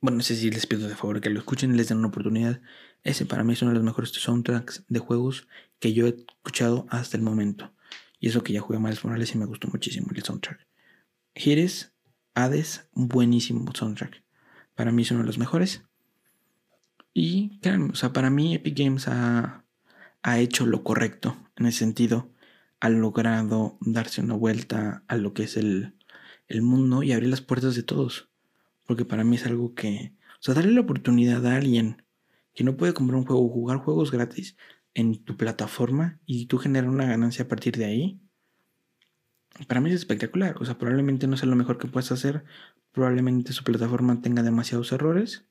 [0.00, 2.60] bueno, no sé si les pido de favor que lo escuchen, les den una oportunidad.
[3.04, 5.46] Ese para mí es uno de los mejores soundtracks de juegos
[5.78, 7.72] que yo he escuchado hasta el momento.
[8.18, 10.66] Y eso que ya jugué Miles Morales y me gustó muchísimo el soundtrack.
[11.36, 11.91] Hades,
[12.34, 14.24] Hades, buenísimo soundtrack.
[14.74, 15.84] Para mí es uno de los mejores.
[17.12, 19.64] Y créanme, o sea, para mí Epic Games ha,
[20.22, 22.30] ha hecho lo correcto en ese sentido.
[22.80, 25.94] Ha logrado darse una vuelta a lo que es el,
[26.48, 28.30] el mundo y abrir las puertas de todos.
[28.86, 30.14] Porque para mí es algo que.
[30.40, 32.02] O sea, darle la oportunidad a alguien
[32.54, 34.56] que no puede comprar un juego o jugar juegos gratis
[34.94, 38.20] en tu plataforma y tú generas una ganancia a partir de ahí,
[39.66, 40.56] para mí es espectacular.
[40.60, 42.44] O sea, probablemente no sea lo mejor que puedas hacer,
[42.92, 45.44] probablemente su plataforma tenga demasiados errores.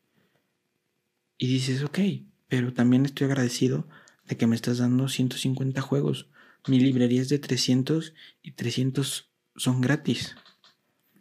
[1.38, 2.00] Y dices, ok,
[2.48, 3.88] pero también estoy agradecido
[4.26, 6.30] de que me estás dando 150 juegos.
[6.68, 10.36] Mi librería es de 300 y 300 son gratis.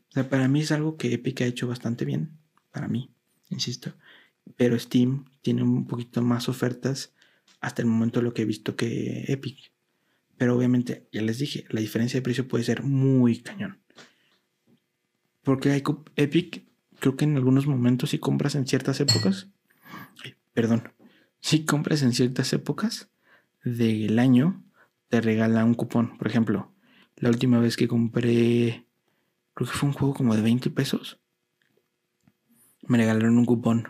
[0.08, 2.38] O sea, para mí es algo que Epic ha hecho bastante bien.
[2.70, 3.14] Para mí,
[3.48, 3.94] insisto.
[4.56, 7.14] Pero Steam tiene un poquito más ofertas
[7.60, 9.72] hasta el momento lo que he visto que Epic.
[10.40, 13.82] Pero obviamente, ya les dije, la diferencia de precio puede ser muy cañón.
[15.42, 15.82] Porque
[16.16, 16.64] Epic,
[16.98, 19.48] creo que en algunos momentos si compras en ciertas épocas,
[20.54, 20.94] perdón,
[21.40, 23.10] si compras en ciertas épocas
[23.64, 24.64] del año,
[25.10, 26.16] te regala un cupón.
[26.16, 26.72] Por ejemplo,
[27.16, 28.86] la última vez que compré,
[29.52, 31.20] creo que fue un juego como de 20 pesos,
[32.88, 33.88] me regalaron un cupón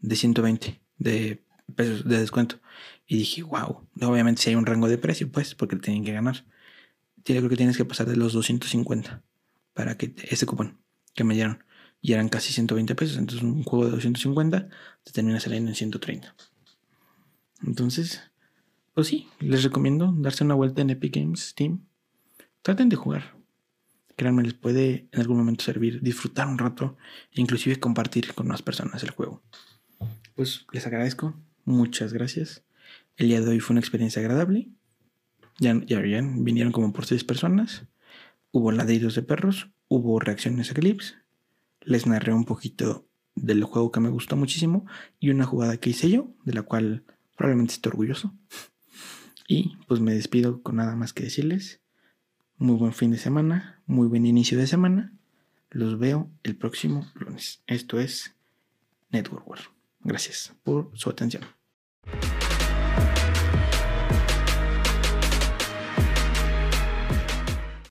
[0.00, 1.44] de 120 de
[1.76, 2.58] pesos de descuento.
[3.06, 6.44] Y dije, wow, obviamente si hay un rango de precio, pues, porque tienen que ganar.
[7.24, 9.22] Creo que tienes que pasar de los 250
[9.72, 10.78] para que ese cupón
[11.14, 11.64] que me dieron.
[12.00, 13.16] Y eran casi 120 pesos.
[13.16, 14.68] Entonces un juego de 250
[15.04, 16.34] te termina saliendo en 130.
[17.66, 18.20] Entonces,
[18.94, 21.86] pues sí, les recomiendo darse una vuelta en Epic Games Steam.
[22.62, 23.34] Traten de jugar.
[24.16, 26.96] Créanme, les puede en algún momento servir disfrutar un rato
[27.32, 29.42] e inclusive compartir con más personas el juego.
[30.36, 31.34] Pues les agradezco.
[31.64, 32.62] Muchas gracias.
[33.16, 34.70] El día de hoy fue una experiencia agradable.
[35.60, 37.86] Ya, ya, vinieron como por seis personas.
[38.50, 41.16] Hubo ladridos de perros, hubo reacciones a clips.
[41.80, 43.06] Les narré un poquito
[43.36, 44.86] del juego que me gustó muchísimo
[45.20, 47.04] y una jugada que hice yo, de la cual
[47.36, 48.34] probablemente estoy orgulloso.
[49.46, 51.80] Y pues me despido con nada más que decirles.
[52.56, 55.12] Muy buen fin de semana, muy buen inicio de semana.
[55.70, 57.62] Los veo el próximo lunes.
[57.66, 58.34] Esto es
[59.10, 59.60] Network War.
[60.00, 61.42] Gracias por su atención.